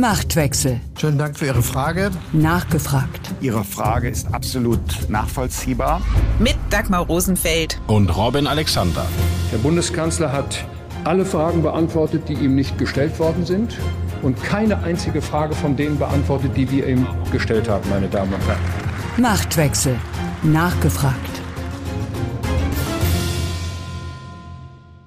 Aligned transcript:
Machtwechsel. 0.00 0.80
Schönen 0.98 1.18
Dank 1.18 1.38
für 1.38 1.44
Ihre 1.44 1.62
Frage. 1.62 2.10
Nachgefragt. 2.32 3.34
Ihre 3.42 3.64
Frage 3.64 4.08
ist 4.08 4.32
absolut 4.32 4.80
nachvollziehbar. 5.10 6.00
Mit 6.38 6.56
Dagmar 6.70 7.04
Rosenfeld. 7.04 7.78
Und 7.86 8.16
Robin 8.16 8.46
Alexander. 8.46 9.04
Der 9.52 9.58
Bundeskanzler 9.58 10.32
hat 10.32 10.64
alle 11.04 11.26
Fragen 11.26 11.62
beantwortet, 11.62 12.30
die 12.30 12.32
ihm 12.32 12.54
nicht 12.54 12.78
gestellt 12.78 13.18
worden 13.18 13.44
sind. 13.44 13.76
Und 14.22 14.42
keine 14.42 14.82
einzige 14.82 15.20
Frage 15.20 15.54
von 15.54 15.76
denen 15.76 15.98
beantwortet, 15.98 16.56
die 16.56 16.70
wir 16.70 16.88
ihm 16.88 17.06
gestellt 17.30 17.68
haben, 17.68 17.86
meine 17.90 18.08
Damen 18.08 18.32
und 18.32 18.46
Herren. 18.46 18.60
Machtwechsel. 19.18 19.96
Nachgefragt. 20.42 21.42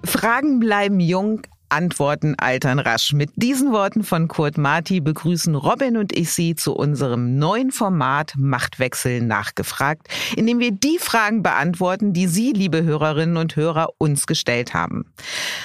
Fragen 0.05 0.60
bleiben 0.60 1.00
jung, 1.00 1.41
Antworten 1.74 2.36
altern 2.38 2.78
rasch. 2.78 3.14
Mit 3.14 3.32
diesen 3.36 3.71
Worten 3.71 4.04
von 4.04 4.28
Kurt 4.28 4.60
Marti 4.60 5.00
begrüßen 5.00 5.55
Robin 5.55 5.98
und 5.98 6.16
ich 6.16 6.30
Sie 6.30 6.54
zu 6.54 6.76
unserem 6.76 7.40
neuen 7.40 7.72
Format 7.72 8.34
Machtwechsel 8.38 9.22
nachgefragt, 9.22 10.08
in 10.36 10.46
dem 10.46 10.59
wir 10.59 10.72
die 10.72 10.99
Fragen 10.99 11.41
beantworten, 11.41 12.13
die 12.13 12.27
Sie, 12.27 12.52
liebe 12.52 12.84
Hörerinnen 12.84 13.38
und 13.38 13.55
Hörer, 13.55 13.90
uns 13.98 14.27
gestellt 14.27 14.76
haben. 14.76 15.05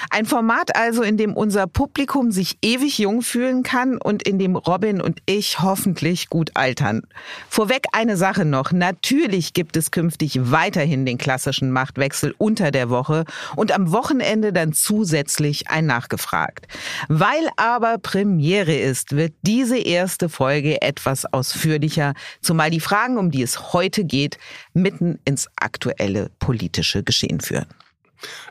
Ein 0.08 0.24
Format 0.24 0.76
also, 0.76 1.02
in 1.02 1.18
dem 1.18 1.34
unser 1.34 1.66
Publikum 1.66 2.30
sich 2.30 2.56
ewig 2.62 2.98
jung 2.98 3.20
fühlen 3.20 3.62
kann 3.62 3.98
und 3.98 4.26
in 4.26 4.38
dem 4.38 4.56
Robin 4.56 5.02
und 5.02 5.20
ich 5.26 5.60
hoffentlich 5.60 6.30
gut 6.30 6.52
altern. 6.54 7.02
Vorweg 7.50 7.84
eine 7.92 8.16
Sache 8.16 8.46
noch. 8.46 8.72
Natürlich 8.72 9.52
gibt 9.52 9.76
es 9.76 9.90
künftig 9.90 10.50
weiterhin 10.50 11.04
den 11.04 11.18
klassischen 11.18 11.70
Machtwechsel 11.70 12.34
unter 12.38 12.70
der 12.70 12.88
Woche 12.88 13.26
und 13.56 13.72
am 13.72 13.92
Wochenende 13.92 14.54
dann 14.54 14.72
zusätzlich 14.72 15.68
ein 15.68 15.84
nachgefragt. 15.98 16.66
Weil 17.08 17.48
aber 17.56 17.98
Premiere 17.98 18.74
ist, 18.74 19.16
wird 19.16 19.34
diese 19.42 19.78
erste 19.78 20.28
Folge 20.28 20.80
etwas 20.80 21.24
ausführlicher, 21.26 22.14
zumal 22.40 22.70
die 22.70 22.80
Fragen, 22.80 23.18
um 23.18 23.30
die 23.30 23.42
es 23.42 23.72
heute 23.72 24.04
geht, 24.04 24.38
mitten 24.74 25.18
ins 25.24 25.48
aktuelle 25.56 26.30
politische 26.38 27.02
Geschehen 27.02 27.40
führen. 27.40 27.66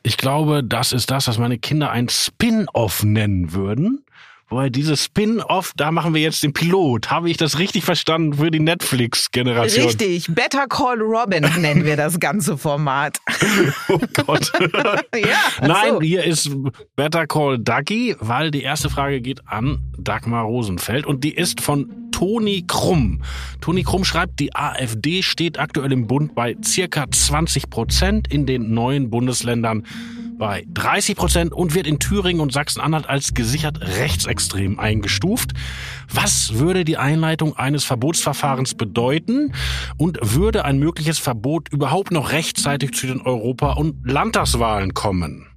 Ich 0.04 0.18
glaube, 0.18 0.64
das 0.64 0.94
ist 0.94 1.12
das, 1.12 1.28
was 1.28 1.38
meine 1.38 1.58
Kinder 1.58 1.92
ein 1.92 2.10
Spin-off 2.10 3.04
nennen 3.04 3.54
würden. 3.54 4.04
Wobei 4.50 4.70
dieses 4.70 5.04
Spin-off, 5.04 5.74
da 5.76 5.92
machen 5.92 6.14
wir 6.14 6.22
jetzt 6.22 6.42
den 6.42 6.54
Pilot. 6.54 7.12
Habe 7.12 7.30
ich 7.30 7.36
das 7.36 7.60
richtig 7.60 7.84
verstanden 7.84 8.36
für 8.36 8.50
die 8.50 8.62
Netflix-Generation? 8.62 9.86
Richtig. 9.88 10.28
Better 10.34 10.68
Call 10.68 11.02
Robin 11.02 11.46
nennen 11.60 11.84
wir 11.84 11.98
das 11.98 12.18
ganze 12.18 12.58
Format. 12.58 13.18
oh 13.90 14.00
Gott. 14.14 14.54
ja, 15.16 15.68
Nein, 15.68 15.94
so. 15.96 16.02
hier 16.02 16.24
ist 16.24 16.50
Better 16.96 17.28
Call 17.28 17.60
Ducky, 17.60 18.16
weil 18.20 18.50
die 18.52 18.62
erste 18.62 18.90
Frage 18.90 19.20
geht 19.20 19.42
an 19.48 19.80
Dagmar 19.98 20.46
Rosenfeld 20.46 21.06
und 21.06 21.26
die 21.26 21.36
ist 21.36 21.60
von 21.60 22.10
Toni 22.12 22.64
Krumm. 22.66 23.22
Toni 23.60 23.84
Krumm 23.84 24.06
schreibt, 24.06 24.40
die 24.40 24.56
AfD 24.56 25.24
steht 25.24 25.60
aktuell 25.60 25.92
im 25.92 26.08
Bund 26.08 26.36
bei 26.36 26.56
circa 26.64 27.06
20 27.12 27.70
Prozent 27.70 28.32
in 28.32 28.46
den 28.46 28.74
neuen 28.74 29.10
Bundesländern 29.10 29.86
bei 30.38 30.66
30 30.74 31.16
Prozent 31.16 31.54
und 31.54 31.74
wird 31.74 31.88
in 31.88 32.00
Thüringen 32.00 32.42
und 32.42 32.54
Sachsen-Anhalt 32.54 33.08
als 33.10 33.34
gesichert 33.34 33.80
rechtsextrem 33.82 34.80
eingestuft. 34.80 35.54
Was 36.14 36.54
würde 36.56 36.86
die 36.86 36.98
Einleitung 36.98 37.58
eines 37.58 37.84
Verbotsverfahrens 37.84 38.76
bedeuten 38.76 39.54
und 39.98 40.20
würde 40.22 40.66
ein 40.66 40.78
mögliches 40.80 41.20
Verbot 41.20 41.70
überhaupt 41.72 42.12
noch 42.12 42.32
rechtzeitig 42.32 42.94
zu 42.94 43.08
den 43.08 43.22
Europa- 43.22 43.74
und 43.74 43.96
Landtagswahlen 44.10 44.94
kommen? 44.94 45.48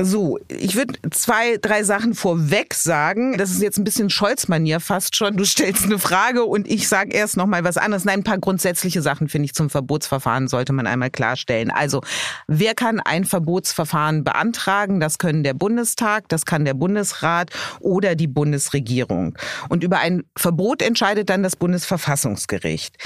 So, 0.00 0.38
ich 0.46 0.76
würde 0.76 0.94
zwei, 1.10 1.56
drei 1.56 1.82
Sachen 1.82 2.14
vorweg 2.14 2.72
sagen. 2.74 3.36
Das 3.36 3.50
ist 3.50 3.60
jetzt 3.60 3.78
ein 3.78 3.84
bisschen 3.84 4.10
Scholz-Manier 4.10 4.78
fast 4.78 5.16
schon. 5.16 5.36
Du 5.36 5.44
stellst 5.44 5.86
eine 5.86 5.98
Frage 5.98 6.44
und 6.44 6.68
ich 6.68 6.86
sage 6.86 7.12
erst 7.12 7.36
noch 7.36 7.46
mal 7.46 7.64
was 7.64 7.78
anderes. 7.78 8.04
Nein, 8.04 8.20
ein 8.20 8.24
paar 8.24 8.38
grundsätzliche 8.38 9.02
Sachen 9.02 9.28
finde 9.28 9.46
ich 9.46 9.54
zum 9.54 9.70
Verbotsverfahren 9.70 10.46
sollte 10.46 10.72
man 10.72 10.86
einmal 10.86 11.10
klarstellen. 11.10 11.72
Also, 11.72 12.00
wer 12.46 12.74
kann 12.74 13.00
ein 13.00 13.24
Verbotsverfahren 13.24 14.22
beantragen? 14.22 15.00
Das 15.00 15.18
können 15.18 15.42
der 15.42 15.54
Bundestag, 15.54 16.28
das 16.28 16.46
kann 16.46 16.64
der 16.64 16.74
Bundesrat 16.74 17.50
oder 17.80 18.14
die 18.14 18.28
Bundesregierung. 18.28 19.36
Und 19.68 19.82
über 19.82 19.98
ein 19.98 20.22
Verbot 20.36 20.80
entscheidet 20.80 21.28
dann 21.28 21.42
das 21.42 21.56
Bundesverfassungsgericht. 21.56 22.96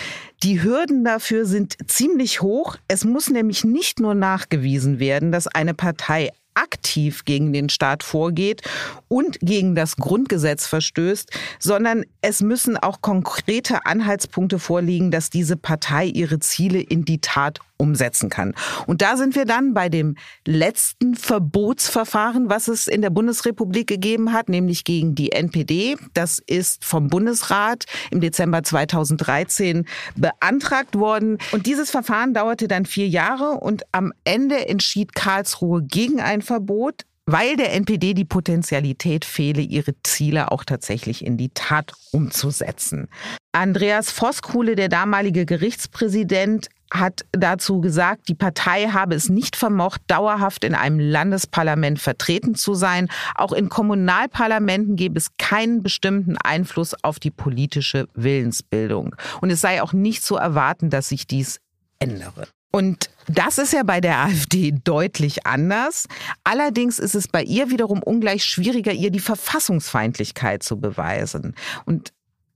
Die 0.42 0.62
Hürden 0.62 1.04
dafür 1.04 1.46
sind 1.46 1.76
ziemlich 1.86 2.42
hoch. 2.42 2.76
Es 2.86 3.06
muss 3.06 3.30
nämlich 3.30 3.64
nicht 3.64 3.98
nur 3.98 4.14
nachgewiesen 4.14 4.98
werden, 4.98 5.32
dass 5.32 5.46
eine 5.46 5.72
Partei 5.72 6.32
aktiv 6.54 7.24
gegen 7.24 7.52
den 7.52 7.68
Staat 7.68 8.02
vorgeht 8.02 8.62
und 9.08 9.38
gegen 9.40 9.74
das 9.74 9.96
Grundgesetz 9.96 10.66
verstößt, 10.66 11.30
sondern 11.58 12.04
es 12.20 12.40
müssen 12.40 12.76
auch 12.76 13.00
konkrete 13.00 13.86
Anhaltspunkte 13.86 14.58
vorliegen, 14.58 15.10
dass 15.10 15.30
diese 15.30 15.56
Partei 15.56 16.06
ihre 16.06 16.38
Ziele 16.38 16.80
in 16.80 17.04
die 17.04 17.20
Tat 17.20 17.60
umsetzen 17.76 18.30
kann. 18.30 18.54
Und 18.86 19.02
da 19.02 19.16
sind 19.16 19.34
wir 19.34 19.44
dann 19.44 19.74
bei 19.74 19.88
dem 19.88 20.16
letzten 20.46 21.14
Verbotsverfahren, 21.14 22.48
was 22.48 22.68
es 22.68 22.86
in 22.86 23.02
der 23.02 23.10
Bundesrepublik 23.10 23.86
gegeben 23.86 24.32
hat, 24.32 24.48
nämlich 24.48 24.84
gegen 24.84 25.14
die 25.14 25.32
NPD. 25.32 25.96
Das 26.14 26.38
ist 26.38 26.84
vom 26.84 27.08
Bundesrat 27.08 27.84
im 28.10 28.20
Dezember 28.20 28.62
2013 28.62 29.86
beantragt 30.16 30.96
worden. 30.96 31.38
Und 31.50 31.66
dieses 31.66 31.90
Verfahren 31.90 32.34
dauerte 32.34 32.68
dann 32.68 32.86
vier 32.86 33.08
Jahre 33.08 33.58
und 33.60 33.82
am 33.92 34.12
Ende 34.24 34.68
entschied 34.68 35.14
Karlsruhe 35.14 35.82
gegen 35.82 36.20
ein 36.20 36.42
Verbot 36.42 37.04
weil 37.24 37.56
der 37.56 37.72
NPD 37.74 38.14
die 38.14 38.24
Potentialität 38.24 39.24
fehle, 39.24 39.60
ihre 39.60 39.94
Ziele 40.02 40.50
auch 40.50 40.64
tatsächlich 40.64 41.24
in 41.24 41.36
die 41.36 41.50
Tat 41.50 41.92
umzusetzen. 42.10 43.08
Andreas 43.52 44.10
Voskuhle, 44.10 44.74
der 44.74 44.88
damalige 44.88 45.46
Gerichtspräsident, 45.46 46.68
hat 46.92 47.24
dazu 47.32 47.80
gesagt, 47.80 48.28
die 48.28 48.34
Partei 48.34 48.88
habe 48.88 49.14
es 49.14 49.28
nicht 49.28 49.56
vermocht, 49.56 50.02
dauerhaft 50.06 50.64
in 50.64 50.74
einem 50.74 51.00
Landesparlament 51.00 51.98
vertreten 51.98 52.54
zu 52.54 52.74
sein. 52.74 53.08
Auch 53.34 53.52
in 53.52 53.68
Kommunalparlamenten 53.68 54.96
gebe 54.96 55.18
es 55.18 55.28
keinen 55.38 55.82
bestimmten 55.82 56.36
Einfluss 56.36 56.94
auf 57.02 57.18
die 57.18 57.30
politische 57.30 58.08
Willensbildung. 58.14 59.16
Und 59.40 59.50
es 59.50 59.60
sei 59.60 59.82
auch 59.82 59.92
nicht 59.92 60.22
zu 60.24 60.36
erwarten, 60.36 60.90
dass 60.90 61.08
sich 61.08 61.26
dies 61.26 61.60
ändere. 61.98 62.46
Und 62.72 63.10
das 63.28 63.58
ist 63.58 63.72
ja 63.74 63.82
bei 63.82 64.00
der 64.00 64.18
AfD 64.20 64.72
deutlich 64.72 65.46
anders. 65.46 66.06
Allerdings 66.42 66.98
ist 66.98 67.14
es 67.14 67.28
bei 67.28 67.42
ihr 67.42 67.70
wiederum 67.70 68.02
ungleich 68.02 68.44
schwieriger, 68.44 68.92
ihr 68.92 69.10
die 69.10 69.20
Verfassungsfeindlichkeit 69.20 70.62
zu 70.62 70.80
beweisen. 70.80 71.54
Und 71.84 72.12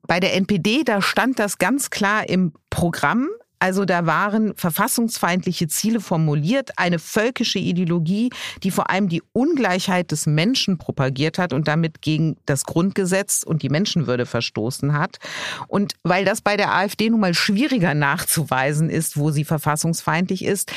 bei 0.06 0.18
der 0.18 0.34
NPD, 0.34 0.84
da 0.84 1.02
stand 1.02 1.38
das 1.38 1.58
ganz 1.58 1.90
klar 1.90 2.28
im 2.28 2.52
Programm. 2.70 3.28
Also 3.66 3.84
da 3.84 4.06
waren 4.06 4.54
verfassungsfeindliche 4.54 5.66
Ziele 5.66 5.98
formuliert, 5.98 6.70
eine 6.76 7.00
völkische 7.00 7.58
Ideologie, 7.58 8.30
die 8.62 8.70
vor 8.70 8.90
allem 8.90 9.08
die 9.08 9.24
Ungleichheit 9.32 10.12
des 10.12 10.26
Menschen 10.26 10.78
propagiert 10.78 11.36
hat 11.36 11.52
und 11.52 11.66
damit 11.66 12.00
gegen 12.00 12.36
das 12.46 12.64
Grundgesetz 12.64 13.42
und 13.42 13.64
die 13.64 13.68
Menschenwürde 13.68 14.24
verstoßen 14.24 14.96
hat. 14.96 15.18
Und 15.66 15.94
weil 16.04 16.24
das 16.24 16.42
bei 16.42 16.56
der 16.56 16.76
AfD 16.76 17.10
nun 17.10 17.18
mal 17.18 17.34
schwieriger 17.34 17.94
nachzuweisen 17.94 18.88
ist, 18.88 19.16
wo 19.16 19.32
sie 19.32 19.42
verfassungsfeindlich 19.42 20.44
ist, 20.44 20.70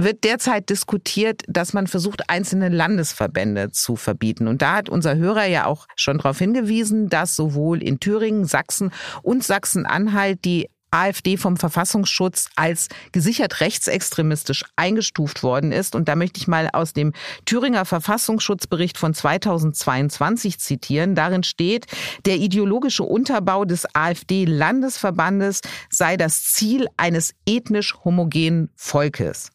wird 0.00 0.22
derzeit 0.22 0.70
diskutiert, 0.70 1.42
dass 1.48 1.72
man 1.72 1.88
versucht, 1.88 2.30
einzelne 2.30 2.68
Landesverbände 2.68 3.72
zu 3.72 3.96
verbieten. 3.96 4.46
Und 4.46 4.62
da 4.62 4.76
hat 4.76 4.88
unser 4.88 5.16
Hörer 5.16 5.46
ja 5.46 5.66
auch 5.66 5.88
schon 5.96 6.18
darauf 6.18 6.38
hingewiesen, 6.38 7.08
dass 7.08 7.34
sowohl 7.34 7.82
in 7.82 7.98
Thüringen, 7.98 8.44
Sachsen 8.44 8.92
und 9.22 9.42
Sachsen-Anhalt 9.42 10.44
die 10.44 10.68
AfD 10.90 11.36
vom 11.36 11.56
Verfassungsschutz 11.56 12.48
als 12.56 12.88
gesichert 13.12 13.60
rechtsextremistisch 13.60 14.64
eingestuft 14.76 15.42
worden 15.42 15.72
ist. 15.72 15.94
Und 15.94 16.08
da 16.08 16.16
möchte 16.16 16.40
ich 16.40 16.48
mal 16.48 16.68
aus 16.72 16.92
dem 16.92 17.12
Thüringer 17.44 17.84
Verfassungsschutzbericht 17.84 18.98
von 18.98 19.14
2022 19.14 20.58
zitieren. 20.58 21.14
Darin 21.14 21.42
steht, 21.42 21.86
der 22.26 22.36
ideologische 22.36 23.02
Unterbau 23.02 23.64
des 23.64 23.86
AfD-Landesverbandes 23.94 25.60
sei 25.90 26.16
das 26.16 26.44
Ziel 26.44 26.86
eines 26.96 27.34
ethnisch 27.46 27.94
homogenen 28.04 28.70
Volkes. 28.76 29.50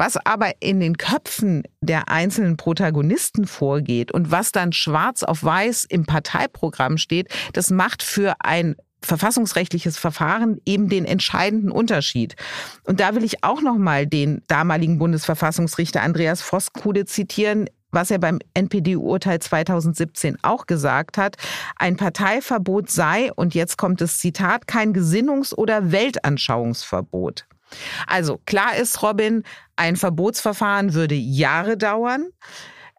Was 0.00 0.16
aber 0.16 0.52
in 0.60 0.80
den 0.80 0.96
Köpfen 0.96 1.62
der 1.82 2.08
einzelnen 2.08 2.56
Protagonisten 2.56 3.46
vorgeht 3.46 4.10
und 4.12 4.30
was 4.30 4.50
dann 4.50 4.72
schwarz 4.72 5.22
auf 5.22 5.44
weiß 5.44 5.84
im 5.84 6.06
Parteiprogramm 6.06 6.96
steht, 6.96 7.28
das 7.52 7.70
macht 7.70 8.02
für 8.02 8.34
ein 8.40 8.76
verfassungsrechtliches 9.02 9.98
Verfahren 9.98 10.60
eben 10.64 10.88
den 10.88 11.04
entscheidenden 11.04 11.70
Unterschied. 11.70 12.36
Und 12.84 13.00
da 13.00 13.14
will 13.14 13.24
ich 13.24 13.42
auch 13.42 13.62
noch 13.62 13.76
mal 13.76 14.06
den 14.06 14.42
damaligen 14.46 14.98
Bundesverfassungsrichter 14.98 16.02
Andreas 16.02 16.42
Voskuhle 16.42 17.04
zitieren, 17.06 17.66
was 17.92 18.10
er 18.10 18.18
beim 18.18 18.38
NPD-Urteil 18.54 19.40
2017 19.40 20.38
auch 20.42 20.66
gesagt 20.66 21.18
hat, 21.18 21.36
ein 21.76 21.96
Parteiverbot 21.96 22.90
sei, 22.90 23.32
und 23.32 23.54
jetzt 23.54 23.78
kommt 23.78 24.00
das 24.00 24.18
Zitat, 24.18 24.66
kein 24.66 24.92
Gesinnungs- 24.94 25.54
oder 25.54 25.90
Weltanschauungsverbot. 25.90 27.46
Also 28.06 28.40
klar 28.46 28.76
ist, 28.76 29.02
Robin, 29.02 29.44
ein 29.76 29.96
Verbotsverfahren 29.96 30.94
würde 30.94 31.14
Jahre 31.14 31.76
dauern. 31.76 32.28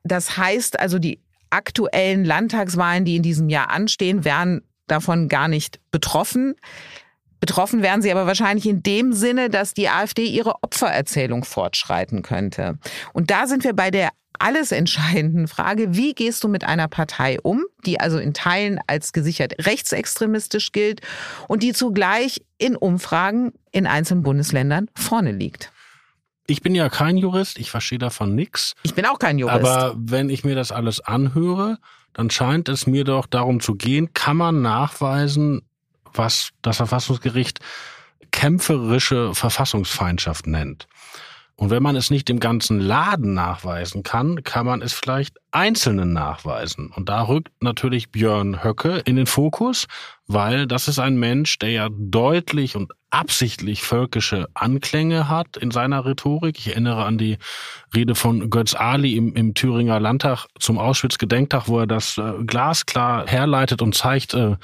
Das 0.03 0.37
heißt 0.37 0.79
also, 0.79 0.99
die 0.99 1.21
aktuellen 1.49 2.25
Landtagswahlen, 2.25 3.05
die 3.05 3.17
in 3.17 3.23
diesem 3.23 3.49
Jahr 3.49 3.69
anstehen, 3.69 4.23
wären 4.23 4.61
davon 4.91 5.29
gar 5.29 5.47
nicht 5.47 5.79
betroffen. 5.91 6.55
Betroffen 7.39 7.81
wären 7.81 8.03
sie 8.03 8.11
aber 8.11 8.27
wahrscheinlich 8.27 8.67
in 8.67 8.83
dem 8.83 9.13
Sinne, 9.13 9.49
dass 9.49 9.73
die 9.73 9.89
AfD 9.89 10.25
ihre 10.25 10.63
Opfererzählung 10.63 11.43
fortschreiten 11.43 12.21
könnte. 12.21 12.77
Und 13.13 13.31
da 13.31 13.47
sind 13.47 13.63
wir 13.63 13.73
bei 13.73 13.89
der 13.89 14.09
alles 14.37 14.71
entscheidenden 14.71 15.47
Frage, 15.47 15.95
wie 15.95 16.13
gehst 16.13 16.43
du 16.43 16.47
mit 16.47 16.63
einer 16.63 16.87
Partei 16.87 17.39
um, 17.41 17.63
die 17.85 17.99
also 17.99 18.17
in 18.17 18.33
Teilen 18.33 18.79
als 18.87 19.13
gesichert 19.13 19.53
rechtsextremistisch 19.65 20.71
gilt 20.71 21.01
und 21.47 21.63
die 21.63 21.73
zugleich 21.73 22.41
in 22.57 22.75
Umfragen 22.75 23.53
in 23.71 23.87
einzelnen 23.87 24.23
Bundesländern 24.23 24.87
vorne 24.95 25.31
liegt. 25.31 25.71
Ich 26.51 26.61
bin 26.61 26.75
ja 26.75 26.89
kein 26.89 27.15
Jurist, 27.15 27.57
ich 27.57 27.71
verstehe 27.71 27.97
davon 27.97 28.35
nichts. 28.35 28.73
Ich 28.83 28.93
bin 28.93 29.05
auch 29.05 29.19
kein 29.19 29.39
Jurist. 29.39 29.55
Aber 29.55 29.95
wenn 29.97 30.29
ich 30.29 30.43
mir 30.43 30.53
das 30.53 30.73
alles 30.73 30.99
anhöre, 30.99 31.77
dann 32.11 32.29
scheint 32.29 32.67
es 32.67 32.85
mir 32.85 33.05
doch 33.05 33.25
darum 33.25 33.61
zu 33.61 33.75
gehen, 33.75 34.13
kann 34.13 34.35
man 34.35 34.61
nachweisen, 34.61 35.61
was 36.13 36.49
das 36.61 36.75
Verfassungsgericht 36.75 37.59
kämpferische 38.31 39.33
Verfassungsfeindschaft 39.33 40.45
nennt. 40.45 40.87
Und 41.55 41.69
wenn 41.69 41.83
man 41.83 41.95
es 41.95 42.09
nicht 42.09 42.27
dem 42.27 42.41
ganzen 42.41 42.81
Laden 42.81 43.33
nachweisen 43.33 44.03
kann, 44.03 44.43
kann 44.43 44.65
man 44.65 44.81
es 44.81 44.91
vielleicht 44.91 45.37
Einzelnen 45.51 46.11
nachweisen. 46.11 46.91
Und 46.93 47.07
da 47.07 47.21
rückt 47.21 47.51
natürlich 47.61 48.11
Björn 48.11 48.61
Höcke 48.61 48.97
in 49.05 49.15
den 49.15 49.27
Fokus, 49.27 49.87
weil 50.33 50.67
das 50.67 50.87
ist 50.87 50.99
ein 50.99 51.15
Mensch, 51.15 51.59
der 51.59 51.71
ja 51.71 51.89
deutlich 51.91 52.75
und 52.75 52.91
absichtlich 53.11 53.83
völkische 53.83 54.47
Anklänge 54.53 55.27
hat 55.27 55.57
in 55.57 55.69
seiner 55.69 56.05
Rhetorik. 56.05 56.57
Ich 56.57 56.69
erinnere 56.69 57.03
an 57.03 57.17
die 57.17 57.37
Rede 57.93 58.15
von 58.15 58.49
Götz 58.49 58.73
Ali 58.73 59.17
im, 59.17 59.35
im 59.35 59.53
Thüringer 59.53 59.99
Landtag 59.99 60.47
zum 60.59 60.77
Auschwitz-Gedenktag, 60.77 61.67
wo 61.67 61.79
er 61.79 61.87
das 61.87 62.17
äh, 62.17 62.43
glasklar 62.45 63.27
herleitet 63.27 63.81
und 63.81 63.95
zeigt, 63.95 64.33
äh, 64.33 64.55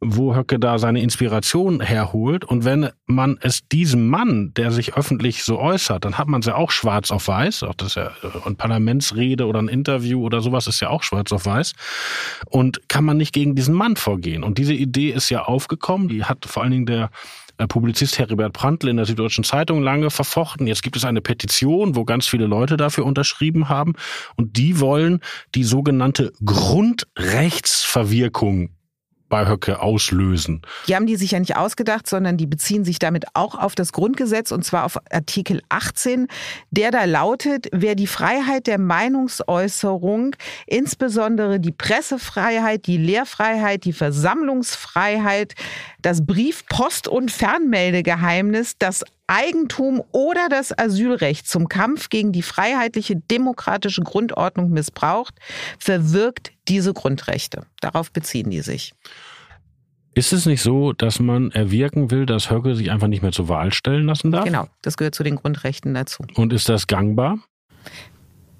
wo 0.00 0.34
Höcke 0.34 0.58
da 0.58 0.78
seine 0.78 1.00
Inspiration 1.00 1.80
herholt. 1.80 2.44
Und 2.44 2.66
wenn 2.66 2.90
man 3.06 3.38
es 3.40 3.66
diesem 3.66 4.08
Mann, 4.08 4.52
der 4.54 4.70
sich 4.70 4.94
öffentlich 4.94 5.42
so 5.42 5.58
äußert, 5.58 6.04
dann 6.04 6.18
hat 6.18 6.28
man 6.28 6.40
es 6.40 6.46
ja 6.46 6.54
auch 6.54 6.70
schwarz 6.70 7.10
auf 7.10 7.28
weiß. 7.28 7.62
Auch 7.62 7.74
das 7.74 7.88
ist 7.88 7.94
ja 7.94 8.08
äh, 8.22 8.44
eine 8.44 8.56
Parlamentsrede 8.56 9.46
oder 9.46 9.60
ein 9.60 9.68
Interview 9.68 10.22
oder 10.22 10.42
sowas 10.42 10.66
ist 10.66 10.80
ja 10.80 10.90
auch 10.90 11.02
schwarz 11.02 11.32
auf 11.32 11.46
weiß. 11.46 11.72
Und 12.50 12.90
kann 12.90 13.06
man 13.06 13.16
nicht 13.16 13.32
gegen 13.32 13.54
diesen 13.54 13.74
Mann 13.74 13.96
vorgehen. 13.96 14.44
Und 14.44 14.58
diese 14.58 14.74
Idee 14.74 15.05
ist 15.10 15.30
ja 15.30 15.44
aufgekommen. 15.44 16.08
Die 16.08 16.24
hat 16.24 16.44
vor 16.46 16.62
allen 16.62 16.72
Dingen 16.72 16.86
der 16.86 17.10
äh, 17.58 17.66
Publizist 17.66 18.18
Heribert 18.18 18.52
Prantl 18.52 18.88
in 18.88 18.96
der 18.96 19.06
Süddeutschen 19.06 19.44
Zeitung 19.44 19.82
lange 19.82 20.10
verfochten. 20.10 20.66
Jetzt 20.66 20.82
gibt 20.82 20.96
es 20.96 21.04
eine 21.04 21.20
Petition, 21.20 21.94
wo 21.96 22.04
ganz 22.04 22.26
viele 22.26 22.46
Leute 22.46 22.76
dafür 22.76 23.06
unterschrieben 23.06 23.68
haben. 23.68 23.94
Und 24.36 24.56
die 24.56 24.80
wollen 24.80 25.20
die 25.54 25.64
sogenannte 25.64 26.32
Grundrechtsverwirkung 26.44 28.70
bei 29.28 29.46
Höcke 29.46 29.80
auslösen. 29.80 30.62
Die 30.86 30.94
haben 30.94 31.06
die 31.06 31.16
sich 31.16 31.32
ja 31.32 31.40
nicht 31.40 31.56
ausgedacht, 31.56 32.08
sondern 32.08 32.36
die 32.36 32.46
beziehen 32.46 32.84
sich 32.84 32.98
damit 32.98 33.24
auch 33.34 33.56
auf 33.56 33.74
das 33.74 33.92
Grundgesetz 33.92 34.52
und 34.52 34.64
zwar 34.64 34.84
auf 34.84 34.98
Artikel 35.10 35.62
18, 35.68 36.28
der 36.70 36.90
da 36.90 37.04
lautet, 37.04 37.68
wer 37.72 37.94
die 37.94 38.06
Freiheit 38.06 38.66
der 38.66 38.78
Meinungsäußerung, 38.78 40.36
insbesondere 40.66 41.60
die 41.60 41.72
Pressefreiheit, 41.72 42.86
die 42.86 42.98
Lehrfreiheit, 42.98 43.84
die 43.84 43.92
Versammlungsfreiheit, 43.92 45.54
das 46.06 46.24
Brief-, 46.24 46.64
Post- 46.66 47.08
und 47.08 47.32
Fernmeldegeheimnis, 47.32 48.78
das 48.78 49.04
Eigentum 49.26 50.04
oder 50.12 50.48
das 50.48 50.76
Asylrecht 50.78 51.48
zum 51.48 51.68
Kampf 51.68 52.10
gegen 52.10 52.30
die 52.30 52.42
freiheitliche 52.42 53.16
demokratische 53.16 54.02
Grundordnung 54.02 54.70
missbraucht, 54.70 55.34
verwirkt 55.80 56.52
diese 56.68 56.94
Grundrechte. 56.94 57.66
Darauf 57.80 58.12
beziehen 58.12 58.50
die 58.50 58.60
sich. 58.60 58.94
Ist 60.14 60.32
es 60.32 60.46
nicht 60.46 60.62
so, 60.62 60.92
dass 60.92 61.18
man 61.18 61.50
erwirken 61.50 62.12
will, 62.12 62.24
dass 62.24 62.52
Höcke 62.52 62.76
sich 62.76 62.92
einfach 62.92 63.08
nicht 63.08 63.22
mehr 63.22 63.32
zur 63.32 63.48
Wahl 63.48 63.72
stellen 63.72 64.06
lassen 64.06 64.30
darf? 64.30 64.44
Genau, 64.44 64.68
das 64.82 64.96
gehört 64.96 65.16
zu 65.16 65.24
den 65.24 65.34
Grundrechten 65.34 65.92
dazu. 65.92 66.24
Und 66.36 66.52
ist 66.52 66.68
das 66.68 66.86
gangbar? 66.86 67.40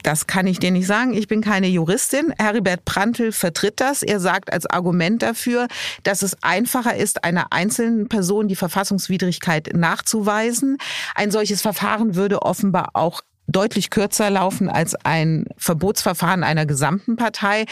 Das 0.06 0.29
kann 0.29 0.47
ich 0.47 0.61
dir 0.61 0.70
nicht 0.70 0.87
sagen. 0.87 1.14
Ich 1.14 1.26
bin 1.26 1.41
keine 1.41 1.67
Juristin. 1.67 2.32
Heribert 2.38 2.85
Prantl 2.85 3.32
vertritt 3.32 3.81
das. 3.81 4.05
Er 4.05 4.20
sagt 4.20 4.53
als 4.53 4.64
Argument 4.64 5.20
dafür, 5.20 5.67
dass 6.05 6.23
es 6.23 6.41
einfacher 6.44 6.94
ist, 6.94 7.25
einer 7.25 7.53
einzelnen 7.53 8.06
Person 8.08 8.47
die 8.47 8.55
Verfassungswidrigkeit 8.55 9.70
nachzuweisen. 9.75 10.79
Ein 11.17 11.32
solches 11.32 11.61
Verfahren 11.61 12.14
würde 12.14 12.43
offenbar 12.43 12.91
auch 12.93 13.20
deutlich 13.49 13.91
kürzer 13.91 14.31
laufen 14.31 14.69
als 14.69 14.94
ein 14.94 15.47
Verbotsverfahren 15.56 16.44
einer 16.44 16.67
gesamten 16.67 17.17
Partei. 17.17 17.64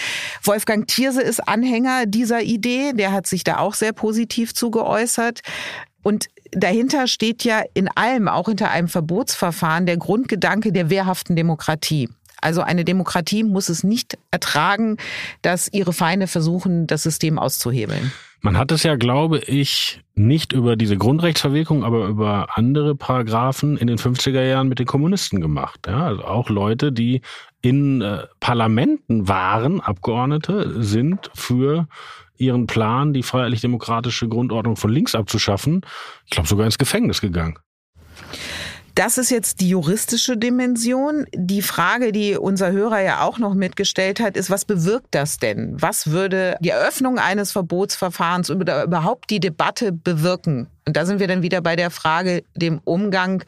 Wolfgang 0.43 0.89
Thierse 0.89 1.23
ist 1.23 1.47
Anhänger 1.47 2.07
dieser 2.07 2.43
Idee. 2.43 2.95
Der 2.95 3.13
hat 3.13 3.29
sich 3.29 3.45
da 3.45 3.59
auch 3.59 3.75
sehr 3.75 3.93
positiv 3.93 4.55
zu 4.55 4.73
geäußert. 4.73 5.43
Und 6.03 6.27
dahinter 6.51 7.07
steht 7.07 7.45
ja 7.45 7.63
in 7.75 7.87
allem, 7.87 8.27
auch 8.27 8.49
hinter 8.49 8.73
einem 8.73 8.89
Verbotsverfahren, 8.89 9.87
der 9.87 9.99
Grundgedanke 9.99 10.73
der 10.73 10.91
wehrhaften 10.91 11.37
Demokratie. 11.37 12.09
Also 12.45 12.61
eine 12.61 12.85
Demokratie 12.85 13.43
muss 13.43 13.71
es 13.71 13.85
nicht 13.85 14.19
ertragen, 14.31 14.99
dass 15.41 15.73
ihre 15.73 15.95
Feinde 15.95 16.27
versuchen, 16.27 16.87
das 16.87 17.03
System 17.03 17.39
auszuhebeln. 17.39 18.13
Man 18.43 18.59
hat 18.59 18.71
es 18.71 18.83
ja, 18.83 18.97
glaube 18.97 19.39
ich, 19.39 20.03
nicht 20.15 20.53
über 20.53 20.77
diese 20.77 20.99
Grundrechtsverwirkung, 20.99 21.83
aber 21.83 22.07
über 22.07 22.49
andere 22.59 22.95
Paragraphen 22.95 23.79
in 23.79 23.87
den 23.87 23.97
50er 23.97 24.43
Jahren 24.43 24.69
mit 24.69 24.79
den 24.79 24.85
Kommunisten 24.85 25.41
gemacht. 25.41 25.87
Ja, 25.87 26.05
also 26.05 26.25
auch 26.25 26.51
Leute, 26.51 26.93
die 26.93 27.23
in 27.63 28.03
äh, 28.03 28.25
Parlamenten 28.41 29.27
waren, 29.27 29.81
Abgeordnete, 29.81 30.83
sind 30.83 31.31
für 31.33 31.89
ihren 32.37 32.67
Plan, 32.67 33.15
die 33.15 33.23
freiheitlich-demokratische 33.23 34.29
Grundordnung 34.29 34.77
von 34.77 34.91
links 34.91 35.15
abzuschaffen, 35.15 35.81
ich 36.27 36.31
glaube 36.33 36.49
sogar 36.49 36.67
ins 36.67 36.77
Gefängnis 36.77 37.23
gegangen. 37.23 37.59
Das 38.95 39.19
ist 39.19 39.31
jetzt 39.31 39.61
die 39.61 39.71
juristische 39.71 40.37
Dimension. 40.37 41.27
Die 41.35 41.63
Frage, 41.63 42.13
die 42.13 42.37
unser 42.37 42.71
Hörer 42.71 43.01
ja 43.01 43.23
auch 43.23 43.39
noch 43.39 43.55
mitgestellt 43.55 44.21
hat, 44.21 44.37
ist, 44.37 44.51
was 44.51 44.65
bewirkt 44.65 45.09
das 45.11 45.39
denn? 45.39 45.75
Was 45.81 46.11
würde 46.11 46.57
die 46.61 46.69
Eröffnung 46.69 47.19
eines 47.19 47.51
Verbotsverfahrens 47.51 48.51
oder 48.53 48.85
überhaupt 48.85 49.31
die 49.31 49.41
Debatte 49.41 49.91
bewirken? 49.91 50.69
Und 50.87 50.97
da 50.97 51.07
sind 51.07 51.19
wir 51.19 51.27
dann 51.27 51.43
wieder 51.43 51.61
bei 51.61 51.75
der 51.75 51.91
Frage, 51.91 52.45
dem 52.55 52.81
Umgang 52.85 53.43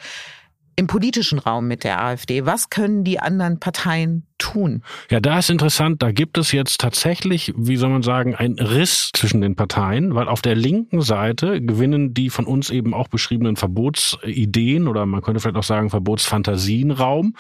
im 0.76 0.87
politischen 0.87 1.38
Raum 1.38 1.67
mit 1.67 1.84
der 1.84 2.02
AfD. 2.02 2.44
Was 2.44 2.69
können 2.69 3.02
die 3.02 3.19
anderen 3.19 3.58
Parteien 3.58 4.26
tun? 4.37 4.82
Ja, 5.11 5.20
da 5.20 5.38
ist 5.38 5.49
interessant, 5.49 6.02
da 6.02 6.12
gibt 6.12 6.37
es 6.37 6.52
jetzt 6.52 6.81
tatsächlich, 6.81 7.55
wie 7.56 7.76
soll 7.76 7.88
man 7.88 8.02
sagen, 8.02 8.34
ein 8.34 8.58
Riss 8.58 9.11
zwischen 9.14 9.40
den 9.40 9.56
Parteien, 9.56 10.14
weil 10.14 10.28
auf 10.28 10.42
der 10.42 10.54
linken 10.54 11.00
Seite 11.00 11.62
gewinnen 11.62 12.12
die 12.12 12.28
von 12.28 12.45
uns 12.45 12.68
eben 12.68 12.92
auch 12.92 13.09
beschriebenen 13.09 13.56
Verbotsideen 13.56 14.87
oder 14.87 15.06
man 15.06 15.23
könnte 15.23 15.40
vielleicht 15.40 15.56
auch 15.56 15.62
sagen 15.62 15.88
Verbotsfantasien 15.88 16.90
Raum. 16.90 17.35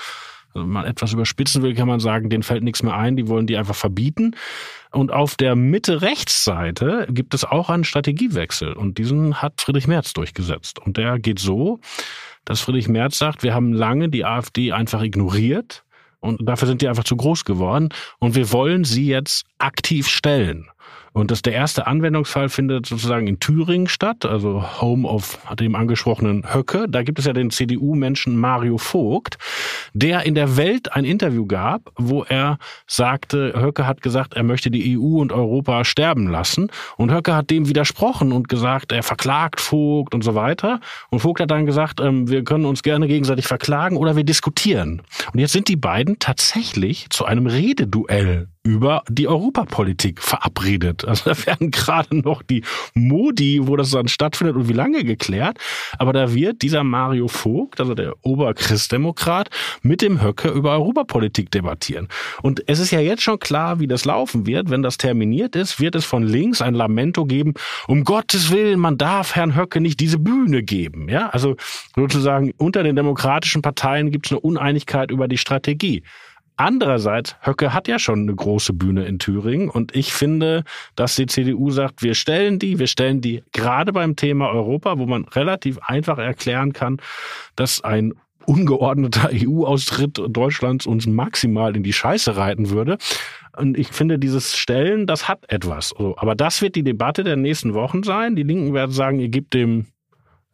Also 0.54 0.64
wenn 0.66 0.72
man 0.72 0.86
etwas 0.86 1.12
überspitzen 1.12 1.62
will, 1.62 1.74
kann 1.74 1.86
man 1.86 2.00
sagen, 2.00 2.30
denen 2.30 2.42
fällt 2.42 2.64
nichts 2.64 2.82
mehr 2.82 2.96
ein, 2.96 3.16
die 3.16 3.28
wollen 3.28 3.46
die 3.46 3.58
einfach 3.58 3.74
verbieten. 3.74 4.34
Und 4.90 5.12
auf 5.12 5.34
der 5.34 5.56
Mitte-Rechts-Seite 5.56 7.08
gibt 7.10 7.34
es 7.34 7.44
auch 7.44 7.68
einen 7.68 7.84
Strategiewechsel 7.84 8.72
und 8.72 8.96
diesen 8.96 9.42
hat 9.42 9.60
Friedrich 9.60 9.86
Merz 9.86 10.14
durchgesetzt. 10.14 10.78
Und 10.78 10.96
der 10.96 11.18
geht 11.18 11.38
so, 11.38 11.80
dass 12.46 12.62
Friedrich 12.62 12.88
Merz 12.88 13.18
sagt, 13.18 13.42
wir 13.42 13.52
haben 13.52 13.74
lange 13.74 14.08
die 14.08 14.24
AfD 14.24 14.72
einfach 14.72 15.02
ignoriert 15.02 15.84
und 16.20 16.48
dafür 16.48 16.66
sind 16.66 16.80
die 16.80 16.88
einfach 16.88 17.04
zu 17.04 17.16
groß 17.16 17.44
geworden 17.44 17.90
und 18.18 18.34
wir 18.34 18.50
wollen 18.52 18.84
sie 18.84 19.06
jetzt 19.06 19.44
aktiv 19.58 20.08
stellen. 20.08 20.70
Und 21.16 21.30
das 21.30 21.40
der 21.40 21.54
erste 21.54 21.86
Anwendungsfall 21.86 22.50
findet 22.50 22.84
sozusagen 22.84 23.26
in 23.26 23.40
Thüringen 23.40 23.88
statt, 23.88 24.26
also 24.26 24.62
Home 24.82 25.08
of 25.08 25.38
dem 25.58 25.74
angesprochenen 25.74 26.52
Höcke. 26.52 26.88
Da 26.90 27.02
gibt 27.04 27.18
es 27.18 27.24
ja 27.24 27.32
den 27.32 27.48
CDU-Menschen 27.48 28.36
Mario 28.36 28.76
Vogt, 28.76 29.38
der 29.94 30.24
in 30.26 30.34
der 30.34 30.58
Welt 30.58 30.92
ein 30.92 31.06
Interview 31.06 31.46
gab, 31.46 31.90
wo 31.96 32.24
er 32.24 32.58
sagte, 32.86 33.54
Höcke 33.56 33.86
hat 33.86 34.02
gesagt, 34.02 34.34
er 34.34 34.42
möchte 34.42 34.70
die 34.70 34.98
EU 34.98 35.22
und 35.22 35.32
Europa 35.32 35.86
sterben 35.86 36.26
lassen. 36.28 36.70
Und 36.98 37.10
Höcke 37.10 37.34
hat 37.34 37.48
dem 37.48 37.66
widersprochen 37.66 38.30
und 38.30 38.50
gesagt, 38.50 38.92
er 38.92 39.02
verklagt 39.02 39.62
Vogt 39.62 40.14
und 40.14 40.22
so 40.22 40.34
weiter. 40.34 40.80
Und 41.08 41.20
Vogt 41.20 41.40
hat 41.40 41.50
dann 41.50 41.64
gesagt, 41.64 41.98
ähm, 41.98 42.28
wir 42.28 42.44
können 42.44 42.66
uns 42.66 42.82
gerne 42.82 43.08
gegenseitig 43.08 43.46
verklagen 43.46 43.96
oder 43.96 44.16
wir 44.16 44.24
diskutieren. 44.24 45.00
Und 45.32 45.40
jetzt 45.40 45.52
sind 45.52 45.68
die 45.68 45.76
beiden 45.76 46.18
tatsächlich 46.18 47.08
zu 47.08 47.24
einem 47.24 47.46
Rededuell 47.46 48.48
über 48.66 49.04
die 49.08 49.28
Europapolitik 49.28 50.20
verabredet. 50.20 51.05
Also 51.06 51.30
da 51.30 51.46
werden 51.46 51.70
gerade 51.70 52.16
noch 52.16 52.42
die 52.42 52.62
Modi, 52.94 53.60
wo 53.62 53.76
das 53.76 53.90
dann 53.90 54.08
stattfindet 54.08 54.56
und 54.56 54.68
wie 54.68 54.72
lange 54.72 55.04
geklärt. 55.04 55.58
Aber 55.98 56.12
da 56.12 56.34
wird 56.34 56.62
dieser 56.62 56.84
Mario 56.84 57.28
Vogt, 57.28 57.80
also 57.80 57.94
der 57.94 58.14
Oberchristdemokrat, 58.22 59.50
mit 59.82 60.02
dem 60.02 60.22
Höcke 60.22 60.48
über 60.48 60.72
Europapolitik 60.72 61.50
debattieren. 61.50 62.08
Und 62.42 62.62
es 62.68 62.78
ist 62.78 62.90
ja 62.90 63.00
jetzt 63.00 63.22
schon 63.22 63.38
klar, 63.38 63.80
wie 63.80 63.86
das 63.86 64.04
laufen 64.04 64.46
wird. 64.46 64.70
Wenn 64.70 64.82
das 64.82 64.98
terminiert 64.98 65.56
ist, 65.56 65.80
wird 65.80 65.94
es 65.94 66.04
von 66.04 66.22
links 66.22 66.60
ein 66.60 66.74
Lamento 66.74 67.24
geben. 67.24 67.54
Um 67.86 68.04
Gottes 68.04 68.50
Willen, 68.50 68.78
man 68.80 68.98
darf 68.98 69.34
Herrn 69.34 69.56
Höcke 69.56 69.80
nicht 69.80 70.00
diese 70.00 70.18
Bühne 70.18 70.62
geben. 70.62 71.08
Ja, 71.08 71.28
also 71.30 71.56
sozusagen 71.94 72.52
unter 72.58 72.82
den 72.82 72.96
demokratischen 72.96 73.62
Parteien 73.62 74.10
gibt 74.10 74.26
es 74.26 74.32
eine 74.32 74.40
Uneinigkeit 74.40 75.10
über 75.10 75.28
die 75.28 75.38
Strategie. 75.38 76.02
Andererseits, 76.56 77.36
Höcke 77.42 77.74
hat 77.74 77.86
ja 77.86 77.98
schon 77.98 78.20
eine 78.20 78.34
große 78.34 78.72
Bühne 78.72 79.04
in 79.04 79.18
Thüringen 79.18 79.68
und 79.68 79.94
ich 79.94 80.12
finde, 80.12 80.64
dass 80.94 81.14
die 81.16 81.26
CDU 81.26 81.70
sagt, 81.70 82.02
wir 82.02 82.14
stellen 82.14 82.58
die, 82.58 82.78
wir 82.78 82.86
stellen 82.86 83.20
die 83.20 83.42
gerade 83.52 83.92
beim 83.92 84.16
Thema 84.16 84.48
Europa, 84.48 84.98
wo 84.98 85.04
man 85.04 85.26
relativ 85.26 85.78
einfach 85.82 86.18
erklären 86.18 86.72
kann, 86.72 86.98
dass 87.56 87.84
ein 87.84 88.14
ungeordneter 88.46 89.30
EU-Austritt 89.34 90.18
Deutschlands 90.28 90.86
uns 90.86 91.06
maximal 91.06 91.76
in 91.76 91.82
die 91.82 91.92
Scheiße 91.92 92.36
reiten 92.36 92.70
würde. 92.70 92.96
Und 93.56 93.76
ich 93.76 93.88
finde, 93.88 94.18
dieses 94.18 94.56
Stellen, 94.56 95.06
das 95.06 95.28
hat 95.28 95.50
etwas. 95.50 95.94
Aber 95.98 96.34
das 96.34 96.62
wird 96.62 96.74
die 96.74 96.84
Debatte 96.84 97.24
der 97.24 97.36
nächsten 97.36 97.74
Wochen 97.74 98.02
sein. 98.02 98.36
Die 98.36 98.42
Linken 98.42 98.72
werden 98.72 98.92
sagen, 98.92 99.18
ihr 99.18 99.28
gebt 99.28 99.54
dem 99.54 99.86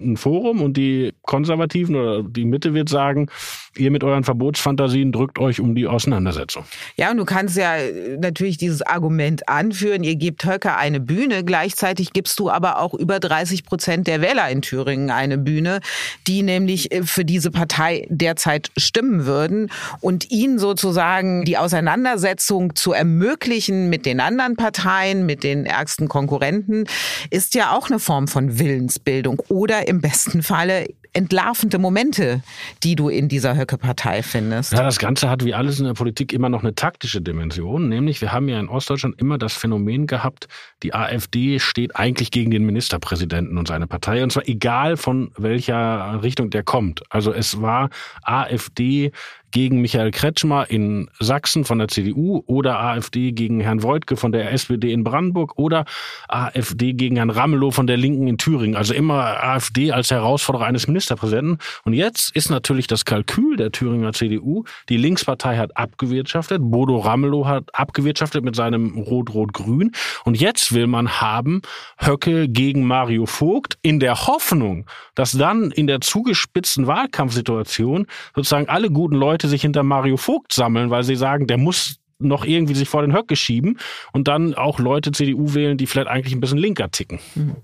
ein 0.00 0.16
Forum 0.16 0.62
und 0.62 0.76
die 0.76 1.12
Konservativen 1.22 1.94
oder 1.94 2.22
die 2.22 2.44
Mitte 2.44 2.74
wird 2.74 2.88
sagen, 2.88 3.28
ihr 3.76 3.90
mit 3.90 4.04
euren 4.04 4.24
Verbotsfantasien 4.24 5.12
drückt 5.12 5.38
euch 5.38 5.60
um 5.60 5.74
die 5.74 5.86
Auseinandersetzung. 5.86 6.64
Ja, 6.96 7.10
und 7.10 7.16
du 7.16 7.24
kannst 7.24 7.56
ja 7.56 7.74
natürlich 8.18 8.58
dieses 8.58 8.82
Argument 8.82 9.48
anführen, 9.48 10.04
ihr 10.04 10.16
gebt 10.16 10.44
Höcke 10.44 10.76
eine 10.76 11.00
Bühne, 11.00 11.44
gleichzeitig 11.44 12.12
gibst 12.12 12.38
du 12.38 12.50
aber 12.50 12.80
auch 12.80 12.94
über 12.94 13.20
30 13.20 13.64
Prozent 13.64 14.06
der 14.06 14.20
Wähler 14.20 14.48
in 14.50 14.62
Thüringen 14.62 15.10
eine 15.10 15.38
Bühne, 15.38 15.80
die 16.26 16.42
nämlich 16.42 16.92
äh, 16.92 17.02
für 17.02 17.24
diese 17.24 17.50
Partei 17.50 18.06
derzeit 18.10 18.70
stimmen 18.76 19.26
würden 19.26 19.70
und 20.00 20.30
ihnen 20.30 20.58
sozusagen 20.58 21.44
die 21.44 21.56
Auseinandersetzung 21.56 22.76
zu 22.76 22.92
ermöglichen 22.92 23.88
mit 23.88 24.06
den 24.06 24.20
anderen 24.20 24.56
Parteien, 24.56 25.26
mit 25.26 25.44
den 25.44 25.66
ärgsten 25.66 26.08
Konkurrenten, 26.08 26.84
ist 27.30 27.54
ja 27.54 27.72
auch 27.72 27.88
eine 27.88 27.98
Form 27.98 28.28
von 28.28 28.58
Willensbildung 28.58 29.40
oder 29.48 29.88
im 29.88 30.00
besten 30.00 30.42
Falle 30.42 30.86
entlarvende 31.12 31.78
Momente, 31.78 32.42
die 32.82 32.96
du 32.96 33.08
in 33.08 33.28
dieser 33.28 33.56
Höcke-Partei 33.56 34.22
findest. 34.22 34.72
Ja, 34.72 34.82
das 34.82 34.98
Ganze 34.98 35.28
hat 35.28 35.44
wie 35.44 35.54
alles 35.54 35.78
in 35.78 35.86
der 35.86 35.94
Politik 35.94 36.32
immer 36.32 36.48
noch 36.48 36.62
eine 36.62 36.74
taktische 36.74 37.20
Dimension. 37.20 37.88
Nämlich, 37.88 38.20
wir 38.20 38.32
haben 38.32 38.48
ja 38.48 38.58
in 38.58 38.68
Ostdeutschland 38.68 39.20
immer 39.20 39.38
das 39.38 39.54
Phänomen 39.54 40.06
gehabt, 40.06 40.48
die 40.82 40.94
AfD 40.94 41.58
steht 41.58 41.96
eigentlich 41.96 42.30
gegen 42.30 42.50
den 42.50 42.64
Ministerpräsidenten 42.64 43.58
und 43.58 43.68
seine 43.68 43.86
Partei. 43.86 44.22
Und 44.22 44.32
zwar 44.32 44.48
egal 44.48 44.96
von 44.96 45.32
welcher 45.36 46.22
Richtung 46.22 46.50
der 46.50 46.62
kommt. 46.62 47.02
Also 47.10 47.32
es 47.32 47.60
war 47.60 47.90
AfD 48.22 49.12
gegen 49.52 49.80
Michael 49.80 50.10
Kretschmer 50.10 50.68
in 50.68 51.08
Sachsen 51.20 51.64
von 51.64 51.78
der 51.78 51.88
CDU 51.88 52.42
oder 52.46 52.80
AfD 52.80 53.32
gegen 53.32 53.60
Herrn 53.60 53.82
Woidke 53.82 54.16
von 54.16 54.32
der 54.32 54.52
SPD 54.52 54.92
in 54.92 55.04
Brandenburg 55.04 55.56
oder 55.56 55.84
AfD 56.28 56.94
gegen 56.94 57.16
Herrn 57.16 57.30
Ramelow 57.30 57.70
von 57.70 57.86
der 57.86 57.96
Linken 57.96 58.26
in 58.26 58.38
Thüringen. 58.38 58.76
Also 58.76 58.94
immer 58.94 59.42
AfD 59.44 59.92
als 59.92 60.10
Herausforderer 60.10 60.66
eines 60.66 60.88
Ministerpräsidenten. 60.88 61.58
Und 61.84 61.92
jetzt 61.92 62.34
ist 62.34 62.50
natürlich 62.50 62.86
das 62.86 63.04
Kalkül 63.04 63.56
der 63.56 63.70
Thüringer 63.70 64.12
CDU, 64.12 64.64
die 64.88 64.96
Linkspartei 64.96 65.56
hat 65.56 65.76
abgewirtschaftet, 65.76 66.60
Bodo 66.62 66.98
Ramelow 66.98 67.46
hat 67.46 67.64
abgewirtschaftet 67.74 68.44
mit 68.44 68.56
seinem 68.56 68.98
Rot-Rot-Grün. 68.98 69.92
Und 70.24 70.40
jetzt 70.40 70.72
will 70.72 70.86
man 70.86 71.20
haben 71.20 71.62
Höcke 71.98 72.48
gegen 72.48 72.86
Mario 72.86 73.26
Vogt 73.26 73.78
in 73.82 74.00
der 74.00 74.26
Hoffnung, 74.26 74.86
dass 75.14 75.32
dann 75.32 75.70
in 75.70 75.86
der 75.86 76.00
zugespitzten 76.00 76.86
Wahlkampfsituation 76.86 78.06
sozusagen 78.34 78.68
alle 78.68 78.90
guten 78.90 79.16
Leute 79.16 79.41
Leute 79.42 79.48
sich 79.48 79.62
hinter 79.62 79.82
Mario 79.82 80.16
Vogt 80.16 80.52
sammeln, 80.52 80.90
weil 80.90 81.02
sie 81.02 81.16
sagen, 81.16 81.48
der 81.48 81.58
muss 81.58 81.96
noch 82.20 82.44
irgendwie 82.44 82.74
sich 82.74 82.88
vor 82.88 83.02
den 83.02 83.12
Höcke 83.12 83.34
schieben 83.34 83.78
und 84.12 84.28
dann 84.28 84.54
auch 84.54 84.78
Leute 84.78 85.10
CDU 85.10 85.54
wählen, 85.54 85.76
die 85.76 85.88
vielleicht 85.88 86.06
eigentlich 86.06 86.32
ein 86.32 86.40
bisschen 86.40 86.58
linker 86.58 86.92
ticken. 86.92 87.18
Mhm. 87.34 87.56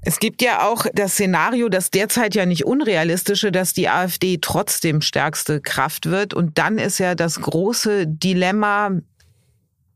Es 0.00 0.18
gibt 0.18 0.40
ja 0.40 0.66
auch 0.66 0.86
das 0.94 1.12
Szenario, 1.12 1.68
das 1.68 1.90
derzeit 1.90 2.34
ja 2.34 2.46
nicht 2.46 2.64
unrealistische, 2.64 3.52
dass 3.52 3.74
die 3.74 3.88
AfD 3.90 4.38
trotzdem 4.40 5.02
stärkste 5.02 5.60
Kraft 5.60 6.06
wird. 6.06 6.32
Und 6.32 6.56
dann 6.56 6.78
ist 6.78 6.98
ja 6.98 7.14
das 7.14 7.40
große 7.40 8.06
Dilemma, 8.06 8.92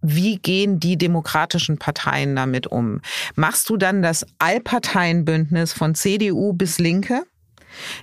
wie 0.02 0.36
gehen 0.36 0.80
die 0.80 0.98
demokratischen 0.98 1.78
Parteien 1.78 2.36
damit 2.36 2.66
um? 2.66 3.00
Machst 3.34 3.70
du 3.70 3.78
dann 3.78 4.02
das 4.02 4.26
Allparteienbündnis 4.38 5.72
von 5.72 5.94
CDU 5.94 6.52
bis 6.52 6.78
Linke? 6.78 7.22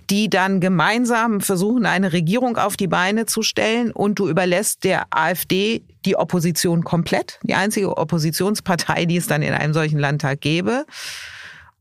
Die 0.09 0.29
dann 0.29 0.59
gemeinsam 0.59 1.41
versuchen, 1.41 1.85
eine 1.85 2.13
Regierung 2.13 2.57
auf 2.57 2.77
die 2.77 2.87
Beine 2.87 3.25
zu 3.25 3.41
stellen. 3.41 3.91
Und 3.91 4.19
du 4.19 4.29
überlässt 4.29 4.83
der 4.83 5.05
AfD 5.11 5.83
die 6.05 6.15
Opposition 6.15 6.83
komplett, 6.83 7.39
die 7.43 7.55
einzige 7.55 7.97
Oppositionspartei, 7.97 9.05
die 9.05 9.17
es 9.17 9.27
dann 9.27 9.41
in 9.41 9.53
einem 9.53 9.73
solchen 9.73 9.99
Landtag 9.99 10.41
gäbe. 10.41 10.85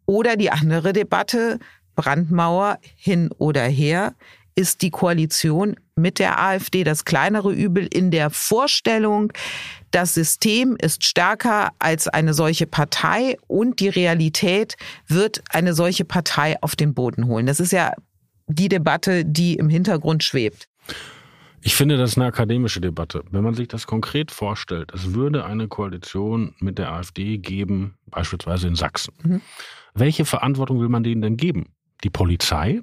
Oder 0.07 0.37
die 0.37 0.51
andere 0.51 0.93
Debatte, 0.93 1.59
Brandmauer 1.95 2.79
hin 2.97 3.31
oder 3.39 3.63
her, 3.63 4.15
ist 4.55 4.83
die 4.83 4.91
Koalition 4.91 5.77
mit 5.97 6.19
der 6.19 6.41
AfD. 6.41 6.83
Das 6.83 7.05
kleinere 7.05 7.53
Übel 7.53 7.87
in 7.87 8.11
der 8.11 8.31
Vorstellung, 8.31 9.33
das 9.97 10.13
System 10.13 10.77
ist 10.79 11.05
stärker 11.05 11.71
als 11.79 12.07
eine 12.07 12.35
solche 12.35 12.67
Partei 12.67 13.39
und 13.47 13.81
die 13.81 13.89
Realität 13.89 14.77
wird 15.09 15.43
eine 15.49 15.73
solche 15.73 16.05
Partei 16.05 16.61
auf 16.61 16.77
den 16.77 16.93
Boden 16.93 17.29
holen. 17.29 17.47
Das 17.47 17.61
ist 17.61 17.73
ja 17.73 17.93
die 18.47 18.69
Debatte, 18.69 19.25
die 19.25 19.55
im 19.55 19.71
Hintergrund 19.71 20.23
schwebt. 20.23 20.69
Ich 21.63 21.75
finde, 21.75 21.97
das 21.97 22.11
ist 22.11 22.19
eine 22.19 22.27
akademische 22.27 22.83
Debatte. 22.83 23.25
Wenn 23.31 23.43
man 23.43 23.55
sich 23.55 23.69
das 23.69 23.87
konkret 23.87 24.31
vorstellt, 24.31 24.93
es 24.95 25.15
würde 25.15 25.47
eine 25.47 25.67
Koalition 25.67 26.55
mit 26.59 26.77
der 26.77 26.93
AfD 26.93 27.39
geben, 27.39 27.97
beispielsweise 28.05 28.69
in 28.69 28.75
Sachsen. 28.75 29.15
Mhm. 29.23 29.41
Welche 29.95 30.27
Verantwortung 30.27 30.79
will 30.79 30.91
man 30.91 31.05
denen 31.05 31.23
denn 31.23 31.39
geben? 31.39 31.73
Die 32.05 32.11
Polizei? 32.11 32.83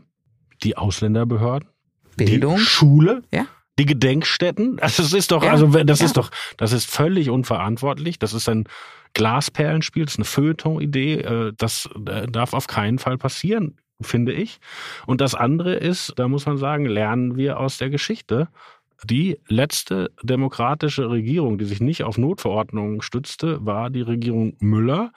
Die 0.63 0.77
Ausländerbehörden? 0.77 1.69
Bildung? 2.17 2.55
Die 2.55 2.63
Schule? 2.63 3.21
Ja 3.31 3.45
die 3.79 3.85
Gedenkstätten. 3.85 4.79
Also 4.79 5.03
das 5.03 5.13
ist 5.13 5.31
doch, 5.31 5.43
ja, 5.43 5.51
also 5.51 5.67
das 5.67 5.99
ja. 5.99 6.05
ist 6.05 6.17
doch, 6.17 6.29
das 6.57 6.71
ist 6.71 6.89
völlig 6.89 7.29
unverantwortlich. 7.29 8.19
Das 8.19 8.33
ist 8.33 8.47
ein 8.49 8.65
Glasperlenspiel, 9.13 10.05
das 10.05 10.13
ist 10.13 10.19
eine 10.19 10.25
Feuilleton-Idee. 10.25 11.13
Äh, 11.21 11.53
das 11.57 11.89
äh, 12.05 12.27
darf 12.27 12.53
auf 12.53 12.67
keinen 12.67 12.99
Fall 12.99 13.17
passieren, 13.17 13.77
finde 14.01 14.33
ich. 14.33 14.59
Und 15.05 15.21
das 15.21 15.35
andere 15.35 15.75
ist, 15.75 16.13
da 16.17 16.27
muss 16.27 16.45
man 16.45 16.57
sagen, 16.57 16.85
lernen 16.85 17.35
wir 17.35 17.59
aus 17.59 17.77
der 17.77 17.89
Geschichte. 17.89 18.47
Die 19.03 19.39
letzte 19.47 20.11
demokratische 20.21 21.09
Regierung, 21.09 21.57
die 21.57 21.65
sich 21.65 21.81
nicht 21.81 22.03
auf 22.03 22.17
Notverordnungen 22.17 23.01
stützte, 23.01 23.65
war 23.65 23.89
die 23.89 24.01
Regierung 24.01 24.55
Müller, 24.59 25.11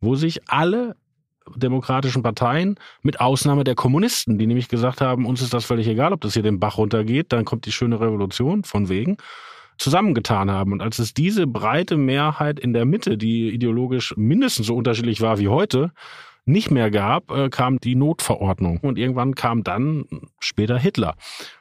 wo 0.00 0.14
sich 0.14 0.48
alle 0.48 0.96
demokratischen 1.56 2.22
Parteien, 2.22 2.76
mit 3.02 3.20
Ausnahme 3.20 3.64
der 3.64 3.74
Kommunisten, 3.74 4.38
die 4.38 4.46
nämlich 4.46 4.68
gesagt 4.68 5.00
haben, 5.00 5.26
uns 5.26 5.42
ist 5.42 5.54
das 5.54 5.64
völlig 5.64 5.86
egal, 5.88 6.12
ob 6.12 6.20
das 6.20 6.34
hier 6.34 6.42
den 6.42 6.60
Bach 6.60 6.78
runtergeht, 6.78 7.32
dann 7.32 7.44
kommt 7.44 7.66
die 7.66 7.72
schöne 7.72 8.00
Revolution 8.00 8.64
von 8.64 8.88
wegen, 8.88 9.16
zusammengetan 9.78 10.50
haben. 10.50 10.72
Und 10.72 10.82
als 10.82 10.98
es 10.98 11.14
diese 11.14 11.46
breite 11.46 11.96
Mehrheit 11.96 12.60
in 12.60 12.72
der 12.72 12.84
Mitte, 12.84 13.16
die 13.16 13.48
ideologisch 13.50 14.14
mindestens 14.16 14.66
so 14.66 14.76
unterschiedlich 14.76 15.20
war 15.20 15.38
wie 15.38 15.48
heute, 15.48 15.92
nicht 16.44 16.70
mehr 16.70 16.90
gab, 16.90 17.30
äh, 17.30 17.48
kam 17.48 17.78
die 17.78 17.94
Notverordnung. 17.94 18.78
Und 18.78 18.98
irgendwann 18.98 19.34
kam 19.34 19.62
dann 19.62 20.04
später 20.38 20.78
Hitler. 20.78 21.14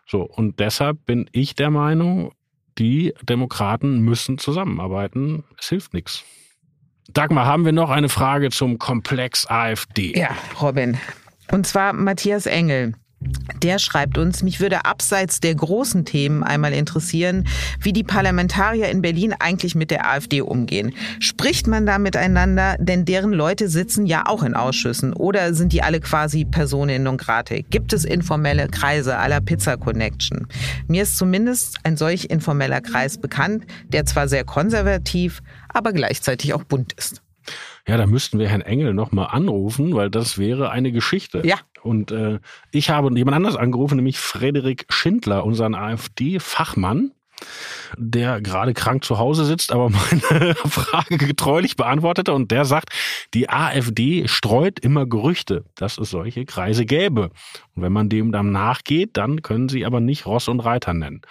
So. 0.06 0.24
Und 0.24 0.60
deshalb 0.60 1.06
bin 1.06 1.30
ich 1.32 1.56
der 1.56 1.70
Meinung, 1.70 2.32
die 2.78 3.14
Demokraten 3.24 4.00
müssen 4.00 4.38
zusammenarbeiten. 4.38 5.44
Es 5.58 5.70
hilft 5.70 5.94
nichts. 5.94 6.24
Dagmar, 7.14 7.46
haben 7.46 7.66
wir 7.66 7.72
noch 7.72 7.90
eine 7.90 8.10
Frage 8.10 8.50
zum 8.50 8.78
Komplex 8.78 9.46
AfD? 9.50 10.18
Ja, 10.18 10.30
Robin. 10.62 10.98
Und 11.52 11.66
zwar 11.66 11.94
Matthias 11.94 12.46
Engel. 12.46 12.94
Der 13.62 13.80
schreibt 13.80 14.18
uns, 14.18 14.44
mich 14.44 14.62
würde 14.62 14.86
abseits 14.86 15.42
der 15.42 15.54
großen 15.54 16.06
Themen 16.06 16.44
einmal 16.44 16.72
interessieren, 16.72 17.46
wie 17.82 17.92
die 17.92 18.04
Parlamentarier 18.04 18.90
in 18.90 19.02
Berlin 19.02 19.36
eigentlich 19.38 19.76
mit 19.76 19.92
der 19.92 20.10
AfD 20.10 20.42
umgehen. 20.42 20.94
Spricht 21.20 21.68
man 21.68 21.86
da 21.86 22.00
miteinander, 22.00 22.78
denn 22.80 23.04
deren 23.04 23.34
Leute 23.34 23.68
sitzen 23.68 24.06
ja 24.06 24.24
auch 24.26 24.44
in 24.44 24.54
Ausschüssen 24.54 25.12
oder 25.12 25.54
sind 25.54 25.74
die 25.74 25.84
alle 25.84 26.00
quasi 26.00 26.46
Personen 26.46 27.04
non 27.04 27.18
grate? 27.18 27.64
Gibt 27.64 27.92
es 27.92 28.06
informelle 28.06 28.68
Kreise 28.70 29.18
aller 29.18 29.42
Pizza 29.42 29.76
Connection? 29.76 30.48
Mir 30.88 31.04
ist 31.04 31.18
zumindest 31.18 31.78
ein 31.84 31.98
solch 31.98 32.26
informeller 32.30 32.80
Kreis 32.80 33.18
bekannt, 33.18 33.66
der 33.90 34.06
zwar 34.06 34.30
sehr 34.30 34.46
konservativ, 34.46 35.42
aber 35.68 35.92
gleichzeitig 35.92 36.54
auch 36.54 36.64
bunt 36.64 36.94
ist. 36.94 37.22
Ja, 37.90 37.98
da 37.98 38.06
müssten 38.06 38.38
wir 38.38 38.48
Herrn 38.48 38.62
Engel 38.62 38.94
nochmal 38.94 39.30
anrufen, 39.32 39.96
weil 39.96 40.12
das 40.12 40.38
wäre 40.38 40.70
eine 40.70 40.92
Geschichte. 40.92 41.42
Ja. 41.44 41.58
Und 41.82 42.12
äh, 42.12 42.40
ich 42.72 42.92
habe 42.92 43.12
jemand 43.18 43.36
anders 43.36 43.56
angerufen, 43.56 43.96
nämlich 43.96 44.20
Frederik 44.20 44.86
Schindler, 44.90 45.44
unseren 45.44 45.74
AfD-Fachmann 45.74 47.14
der 47.98 48.42
gerade 48.42 48.74
krank 48.74 49.06
zu 49.06 49.18
Hause 49.18 49.46
sitzt, 49.46 49.72
aber 49.72 49.90
meine 50.30 50.56
Frage 50.56 51.18
getreulich 51.18 51.78
beantwortete 51.78 52.34
und 52.34 52.52
der 52.52 52.66
sagt, 52.66 52.90
die 53.34 53.50
AfD 53.50 54.28
streut 54.28 54.80
immer 54.80 55.06
Gerüchte, 55.06 55.64
dass 55.76 55.98
es 55.98 56.10
solche 56.10 56.46
Kreise 56.46 56.86
gäbe. 56.86 57.32
Und 57.76 57.84
wenn 57.84 57.94
man 57.94 58.10
dem 58.10 58.34
dann 58.34 58.52
nachgeht, 58.52 59.16
dann 59.16 59.42
können 59.42 59.70
sie 59.70 59.86
aber 59.86 60.02
nicht 60.02 60.26
Ross 60.26 60.50
und 60.50 60.60
Reiter 60.60 60.94
nennen. 60.94 61.22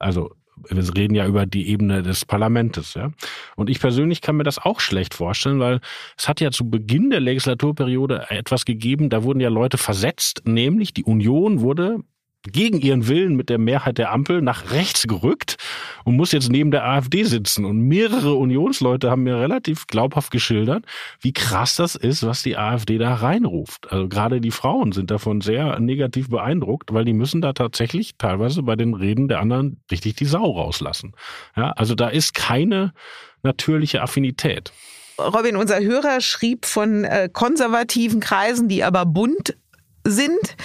Also 0.00 0.34
wir 0.56 0.96
reden 0.96 1.14
ja 1.14 1.26
über 1.26 1.46
die 1.46 1.68
Ebene 1.68 2.02
des 2.02 2.24
Parlamentes, 2.24 2.94
ja. 2.94 3.10
Und 3.56 3.70
ich 3.70 3.80
persönlich 3.80 4.20
kann 4.20 4.36
mir 4.36 4.44
das 4.44 4.58
auch 4.58 4.80
schlecht 4.80 5.14
vorstellen, 5.14 5.60
weil 5.60 5.80
es 6.16 6.28
hat 6.28 6.40
ja 6.40 6.50
zu 6.50 6.68
Beginn 6.68 7.10
der 7.10 7.20
Legislaturperiode 7.20 8.26
etwas 8.30 8.64
gegeben, 8.64 9.10
da 9.10 9.22
wurden 9.22 9.40
ja 9.40 9.48
Leute 9.48 9.78
versetzt, 9.78 10.42
nämlich 10.44 10.94
die 10.94 11.04
Union 11.04 11.60
wurde 11.60 11.98
gegen 12.50 12.80
ihren 12.80 13.08
Willen 13.08 13.36
mit 13.36 13.48
der 13.48 13.58
Mehrheit 13.58 13.98
der 13.98 14.12
Ampel 14.12 14.42
nach 14.42 14.70
rechts 14.70 15.02
gerückt 15.04 15.56
und 16.04 16.16
muss 16.16 16.32
jetzt 16.32 16.50
neben 16.50 16.70
der 16.70 16.84
AfD 16.84 17.24
sitzen. 17.24 17.64
Und 17.64 17.80
mehrere 17.80 18.34
Unionsleute 18.34 19.10
haben 19.10 19.22
mir 19.22 19.38
relativ 19.38 19.86
glaubhaft 19.86 20.30
geschildert, 20.30 20.84
wie 21.20 21.32
krass 21.32 21.76
das 21.76 21.94
ist, 21.94 22.26
was 22.26 22.42
die 22.42 22.56
AfD 22.56 22.98
da 22.98 23.14
reinruft. 23.14 23.90
Also 23.90 24.08
gerade 24.08 24.40
die 24.40 24.50
Frauen 24.50 24.92
sind 24.92 25.10
davon 25.10 25.40
sehr 25.40 25.78
negativ 25.80 26.28
beeindruckt, 26.28 26.92
weil 26.92 27.04
die 27.04 27.14
müssen 27.14 27.40
da 27.40 27.52
tatsächlich 27.52 28.16
teilweise 28.18 28.62
bei 28.62 28.76
den 28.76 28.94
Reden 28.94 29.28
der 29.28 29.40
anderen 29.40 29.80
richtig 29.90 30.16
die 30.16 30.26
Sau 30.26 30.50
rauslassen. 30.50 31.12
Ja, 31.56 31.70
also 31.72 31.94
da 31.94 32.08
ist 32.08 32.34
keine 32.34 32.92
natürliche 33.42 34.02
Affinität. 34.02 34.72
Robin, 35.18 35.56
unser 35.56 35.80
Hörer 35.80 36.20
schrieb 36.20 36.66
von 36.66 37.04
äh, 37.04 37.28
konservativen 37.32 38.20
Kreisen, 38.20 38.68
die 38.68 38.82
aber 38.82 39.06
bunt 39.06 39.56
sind. 40.04 40.56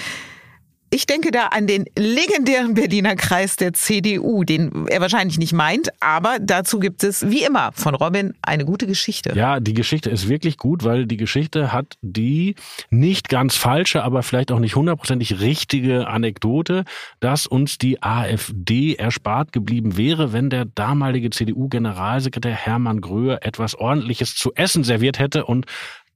Ich 0.91 1.05
denke 1.05 1.29
da 1.29 1.47
an 1.47 1.67
den 1.67 1.85
legendären 1.95 2.73
Berliner 2.73 3.15
Kreis 3.15 3.57
der 3.57 3.73
CDU, 3.73 4.43
den 4.43 4.87
er 4.87 5.01
wahrscheinlich 5.01 5.37
nicht 5.37 5.53
meint, 5.53 5.89
aber 5.99 6.39
dazu 6.39 6.79
gibt 6.79 7.03
es 7.03 7.29
wie 7.29 7.43
immer 7.43 7.71
von 7.73 7.93
Robin 7.93 8.33
eine 8.41 8.65
gute 8.65 8.87
Geschichte. 8.87 9.33
Ja, 9.35 9.59
die 9.59 9.75
Geschichte 9.75 10.09
ist 10.09 10.29
wirklich 10.29 10.57
gut, 10.57 10.83
weil 10.83 11.05
die 11.05 11.17
Geschichte 11.17 11.71
hat 11.71 11.97
die 12.01 12.55
nicht 12.89 13.29
ganz 13.29 13.55
falsche, 13.55 14.03
aber 14.03 14.23
vielleicht 14.23 14.51
auch 14.51 14.57
nicht 14.57 14.75
hundertprozentig 14.75 15.39
richtige 15.39 16.07
Anekdote, 16.07 16.85
dass 17.19 17.45
uns 17.45 17.77
die 17.77 18.01
AfD 18.01 18.95
erspart 18.95 19.51
geblieben 19.51 19.95
wäre, 19.95 20.33
wenn 20.33 20.49
der 20.49 20.65
damalige 20.65 21.29
CDU-Generalsekretär 21.29 22.53
Hermann 22.53 22.99
Gröhe 23.01 23.43
etwas 23.43 23.75
ordentliches 23.75 24.33
zu 24.35 24.53
essen 24.55 24.83
serviert 24.83 25.19
hätte 25.19 25.45
und 25.45 25.67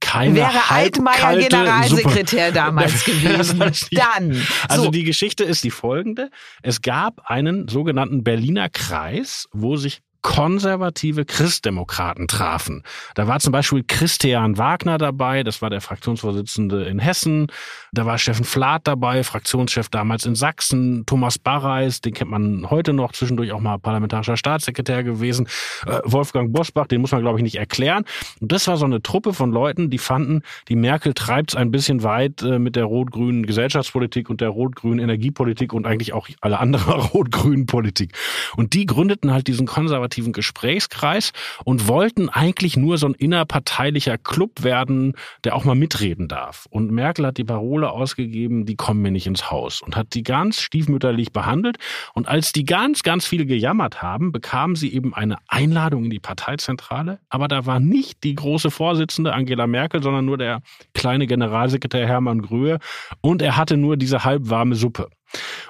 keine 0.04 0.36
Wäre 0.36 0.70
Altmaier 0.70 1.36
Generalsekretär 1.38 2.46
Suppe. 2.48 2.52
damals 2.54 3.04
gewesen. 3.04 3.58
Dann. 3.92 4.46
Also 4.68 4.90
die 4.90 5.04
Geschichte 5.04 5.44
ist 5.44 5.64
die 5.64 5.70
folgende. 5.70 6.30
Es 6.62 6.82
gab 6.82 7.28
einen 7.30 7.68
sogenannten 7.68 8.22
Berliner 8.22 8.68
Kreis, 8.68 9.48
wo 9.52 9.76
sich 9.76 10.02
konservative 10.24 11.26
Christdemokraten 11.26 12.26
trafen. 12.28 12.82
Da 13.14 13.28
war 13.28 13.40
zum 13.40 13.52
Beispiel 13.52 13.84
Christian 13.86 14.56
Wagner 14.56 14.96
dabei, 14.96 15.42
das 15.42 15.60
war 15.60 15.68
der 15.68 15.82
Fraktionsvorsitzende 15.82 16.86
in 16.86 16.98
Hessen. 16.98 17.48
Da 17.92 18.06
war 18.06 18.16
Steffen 18.16 18.46
Flath 18.46 18.88
dabei, 18.88 19.22
Fraktionschef 19.22 19.90
damals 19.90 20.24
in 20.24 20.34
Sachsen. 20.34 21.04
Thomas 21.04 21.38
Barreis, 21.38 22.00
den 22.00 22.14
kennt 22.14 22.30
man 22.30 22.70
heute 22.70 22.94
noch, 22.94 23.12
zwischendurch 23.12 23.52
auch 23.52 23.60
mal 23.60 23.78
parlamentarischer 23.78 24.38
Staatssekretär 24.38 25.04
gewesen. 25.04 25.46
Äh, 25.86 26.00
Wolfgang 26.04 26.54
Bosbach, 26.54 26.86
den 26.86 27.02
muss 27.02 27.12
man 27.12 27.20
glaube 27.20 27.38
ich 27.38 27.42
nicht 27.42 27.56
erklären. 27.56 28.04
Und 28.40 28.50
das 28.50 28.66
war 28.66 28.78
so 28.78 28.86
eine 28.86 29.02
Truppe 29.02 29.34
von 29.34 29.52
Leuten, 29.52 29.90
die 29.90 29.98
fanden, 29.98 30.40
die 30.68 30.76
Merkel 30.76 31.12
treibt's 31.12 31.54
ein 31.54 31.70
bisschen 31.70 32.02
weit 32.02 32.40
äh, 32.40 32.58
mit 32.58 32.76
der 32.76 32.86
rot-grünen 32.86 33.44
Gesellschaftspolitik 33.44 34.30
und 34.30 34.40
der 34.40 34.48
rot-grünen 34.48 35.00
Energiepolitik 35.00 35.74
und 35.74 35.86
eigentlich 35.86 36.14
auch 36.14 36.28
alle 36.40 36.58
andere 36.60 37.08
rot-grünen 37.12 37.66
Politik. 37.66 38.14
Und 38.56 38.72
die 38.72 38.86
gründeten 38.86 39.30
halt 39.30 39.48
diesen 39.48 39.66
konservativen 39.66 40.13
konservativen 40.14 40.32
Gesprächskreis 40.32 41.32
und 41.64 41.88
wollten 41.88 42.28
eigentlich 42.28 42.76
nur 42.76 42.98
so 42.98 43.06
ein 43.06 43.14
innerparteilicher 43.14 44.18
Club 44.18 44.62
werden, 44.62 45.14
der 45.42 45.54
auch 45.56 45.64
mal 45.64 45.74
mitreden 45.74 46.28
darf. 46.28 46.66
Und 46.70 46.90
Merkel 46.90 47.26
hat 47.26 47.38
die 47.38 47.44
Parole 47.44 47.90
ausgegeben, 47.90 48.66
die 48.66 48.76
kommen 48.76 49.02
mir 49.02 49.10
nicht 49.10 49.26
ins 49.26 49.50
Haus 49.50 49.82
und 49.82 49.96
hat 49.96 50.14
die 50.14 50.22
ganz 50.22 50.60
stiefmütterlich 50.60 51.32
behandelt. 51.32 51.78
Und 52.14 52.28
als 52.28 52.52
die 52.52 52.64
ganz, 52.64 53.02
ganz 53.02 53.26
viele 53.26 53.46
gejammert 53.46 54.02
haben, 54.02 54.32
bekamen 54.32 54.76
sie 54.76 54.92
eben 54.92 55.14
eine 55.14 55.36
Einladung 55.48 56.04
in 56.04 56.10
die 56.10 56.20
Parteizentrale. 56.20 57.18
Aber 57.28 57.48
da 57.48 57.66
war 57.66 57.80
nicht 57.80 58.22
die 58.22 58.34
große 58.34 58.70
Vorsitzende 58.70 59.32
Angela 59.32 59.66
Merkel, 59.66 60.02
sondern 60.02 60.24
nur 60.24 60.38
der 60.38 60.60
kleine 60.94 61.26
Generalsekretär 61.26 62.06
Hermann 62.06 62.42
Gröhe. 62.42 62.78
Und 63.20 63.42
er 63.42 63.56
hatte 63.56 63.76
nur 63.76 63.96
diese 63.96 64.24
halbwarme 64.24 64.74
Suppe. 64.74 65.08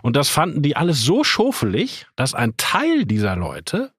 Und 0.02 0.16
das 0.16 0.28
fanden 0.28 0.62
die 0.62 0.76
alles 0.76 1.02
so 1.02 1.24
schofelig, 1.24 2.06
dass 2.16 2.34
ein 2.34 2.54
Teil 2.56 3.04
dieser 3.04 3.36
Leute 3.36 3.93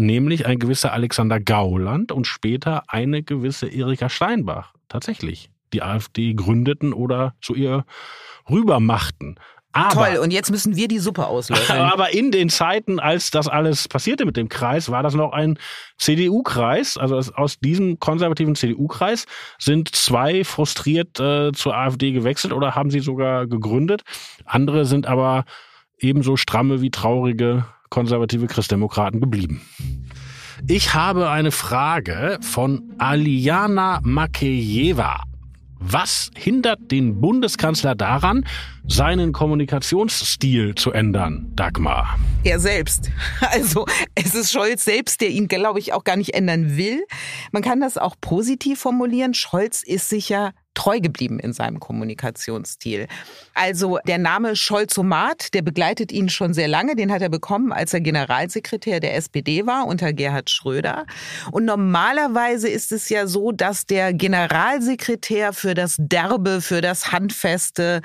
nämlich 0.00 0.46
ein 0.46 0.58
gewisser 0.58 0.92
Alexander 0.92 1.38
Gauland 1.40 2.12
und 2.12 2.26
später 2.26 2.82
eine 2.88 3.22
gewisse 3.22 3.68
Erika 3.68 4.08
Steinbach 4.08 4.74
tatsächlich 4.88 5.50
die 5.72 5.82
AfD 5.82 6.34
gründeten 6.34 6.92
oder 6.92 7.34
zu 7.40 7.54
ihr 7.54 7.84
rübermachten. 8.48 9.38
Aber, 9.72 10.06
Toll, 10.06 10.16
und 10.16 10.32
jetzt 10.32 10.50
müssen 10.50 10.74
wir 10.74 10.88
die 10.88 10.98
Suppe 10.98 11.26
auslösen. 11.26 11.70
Aber 11.76 12.12
in 12.12 12.32
den 12.32 12.48
Zeiten, 12.48 12.98
als 12.98 13.30
das 13.30 13.46
alles 13.46 13.86
passierte 13.86 14.26
mit 14.26 14.36
dem 14.36 14.48
Kreis, 14.48 14.90
war 14.90 15.04
das 15.04 15.14
noch 15.14 15.32
ein 15.32 15.58
CDU-Kreis. 15.96 16.96
Also 16.96 17.16
aus 17.34 17.60
diesem 17.60 18.00
konservativen 18.00 18.56
CDU-Kreis 18.56 19.26
sind 19.58 19.94
zwei 19.94 20.42
frustriert 20.42 21.20
äh, 21.20 21.52
zur 21.52 21.76
AfD 21.76 22.10
gewechselt 22.10 22.52
oder 22.52 22.74
haben 22.74 22.90
sie 22.90 22.98
sogar 22.98 23.46
gegründet. 23.46 24.02
Andere 24.44 24.86
sind 24.86 25.06
aber 25.06 25.44
ebenso 25.98 26.36
stramme 26.36 26.80
wie 26.80 26.90
traurige 26.90 27.64
konservative 27.90 28.46
Christdemokraten 28.46 29.20
geblieben. 29.20 29.60
Ich 30.68 30.94
habe 30.94 31.30
eine 31.30 31.50
Frage 31.50 32.38
von 32.40 32.94
Aliana 32.98 34.00
Makejeva. 34.02 35.22
Was 35.82 36.30
hindert 36.36 36.90
den 36.90 37.22
Bundeskanzler 37.22 37.94
daran, 37.94 38.44
seinen 38.86 39.32
Kommunikationsstil 39.32 40.74
zu 40.74 40.92
ändern, 40.92 41.50
Dagmar? 41.56 42.18
Er 42.44 42.60
selbst. 42.60 43.10
Also 43.40 43.86
es 44.14 44.34
ist 44.34 44.52
Scholz 44.52 44.84
selbst, 44.84 45.22
der 45.22 45.30
ihn, 45.30 45.48
glaube 45.48 45.78
ich, 45.78 45.94
auch 45.94 46.04
gar 46.04 46.16
nicht 46.16 46.34
ändern 46.34 46.76
will. 46.76 47.02
Man 47.50 47.62
kann 47.62 47.80
das 47.80 47.96
auch 47.96 48.14
positiv 48.20 48.78
formulieren. 48.78 49.32
Scholz 49.32 49.82
ist 49.82 50.10
sicher 50.10 50.52
treu 50.74 51.00
geblieben 51.00 51.38
in 51.40 51.52
seinem 51.52 51.80
Kommunikationsstil. 51.80 53.08
Also 53.54 53.98
der 54.06 54.18
Name 54.18 54.56
Scholzomat, 54.56 55.52
der 55.54 55.62
begleitet 55.62 56.12
ihn 56.12 56.28
schon 56.28 56.54
sehr 56.54 56.68
lange. 56.68 56.96
Den 56.96 57.12
hat 57.12 57.22
er 57.22 57.28
bekommen, 57.28 57.72
als 57.72 57.92
er 57.92 58.00
Generalsekretär 58.00 59.00
der 59.00 59.16
SPD 59.16 59.66
war 59.66 59.86
unter 59.86 60.12
Gerhard 60.12 60.50
Schröder. 60.50 61.06
Und 61.50 61.64
normalerweise 61.64 62.68
ist 62.68 62.92
es 62.92 63.08
ja 63.08 63.26
so, 63.26 63.52
dass 63.52 63.86
der 63.86 64.12
Generalsekretär 64.12 65.52
für 65.52 65.74
das 65.74 65.96
Derbe, 65.98 66.60
für 66.60 66.80
das 66.80 67.12
Handfeste, 67.12 68.00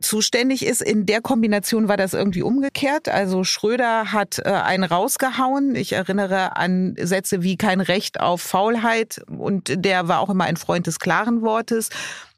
zuständig 0.00 0.64
ist. 0.64 0.82
In 0.82 1.06
der 1.06 1.20
Kombination 1.20 1.88
war 1.88 1.96
das 1.96 2.14
irgendwie 2.14 2.42
umgekehrt. 2.42 3.08
Also 3.08 3.44
Schröder 3.44 4.12
hat 4.12 4.38
äh, 4.38 4.50
einen 4.50 4.84
rausgehauen. 4.84 5.74
Ich 5.74 5.92
erinnere 5.92 6.56
an 6.56 6.94
Sätze 6.98 7.42
wie 7.42 7.56
kein 7.56 7.80
Recht 7.80 8.20
auf 8.20 8.40
Faulheit 8.40 9.22
und 9.28 9.84
der 9.84 10.08
war 10.08 10.20
auch 10.20 10.30
immer 10.30 10.44
ein 10.44 10.56
Freund 10.56 10.86
des 10.86 10.98
klaren 10.98 11.42
Wortes. 11.42 11.90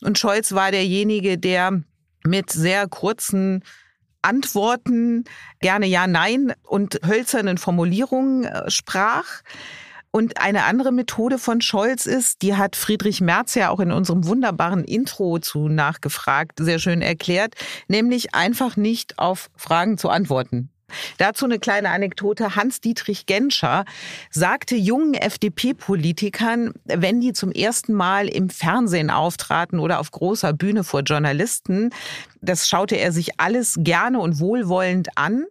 Und 0.02 0.18
Scholz 0.18 0.52
war 0.52 0.70
derjenige, 0.70 1.38
der 1.38 1.82
mit 2.24 2.50
sehr 2.50 2.88
kurzen 2.88 3.64
Antworten, 4.22 5.24
gerne 5.60 5.86
ja, 5.86 6.06
nein 6.06 6.52
und 6.62 7.00
hölzernen 7.04 7.58
Formulierungen 7.58 8.44
äh, 8.44 8.70
sprach. 8.70 9.42
Und 10.12 10.38
eine 10.38 10.64
andere 10.64 10.92
Methode 10.92 11.38
von 11.38 11.62
Scholz 11.62 12.04
ist, 12.04 12.42
die 12.42 12.54
hat 12.54 12.76
Friedrich 12.76 13.22
Merz 13.22 13.54
ja 13.54 13.70
auch 13.70 13.80
in 13.80 13.90
unserem 13.90 14.26
wunderbaren 14.26 14.84
Intro 14.84 15.38
zu 15.38 15.68
nachgefragt, 15.68 16.58
sehr 16.60 16.78
schön 16.78 17.00
erklärt, 17.00 17.54
nämlich 17.88 18.34
einfach 18.34 18.76
nicht 18.76 19.18
auf 19.18 19.50
Fragen 19.56 19.96
zu 19.96 20.10
antworten. 20.10 20.68
Dazu 21.16 21.46
eine 21.46 21.58
kleine 21.58 21.88
Anekdote. 21.88 22.54
Hans-Dietrich 22.56 23.24
Genscher 23.24 23.86
sagte 24.30 24.76
jungen 24.76 25.14
FDP-Politikern, 25.14 26.74
wenn 26.84 27.20
die 27.22 27.32
zum 27.32 27.50
ersten 27.50 27.94
Mal 27.94 28.28
im 28.28 28.50
Fernsehen 28.50 29.08
auftraten 29.08 29.78
oder 29.78 29.98
auf 29.98 30.10
großer 30.10 30.52
Bühne 30.52 30.84
vor 30.84 31.00
Journalisten, 31.00 31.88
das 32.42 32.68
schaute 32.68 32.96
er 32.96 33.12
sich 33.12 33.40
alles 33.40 33.76
gerne 33.78 34.18
und 34.18 34.38
wohlwollend 34.38 35.16
an. 35.16 35.46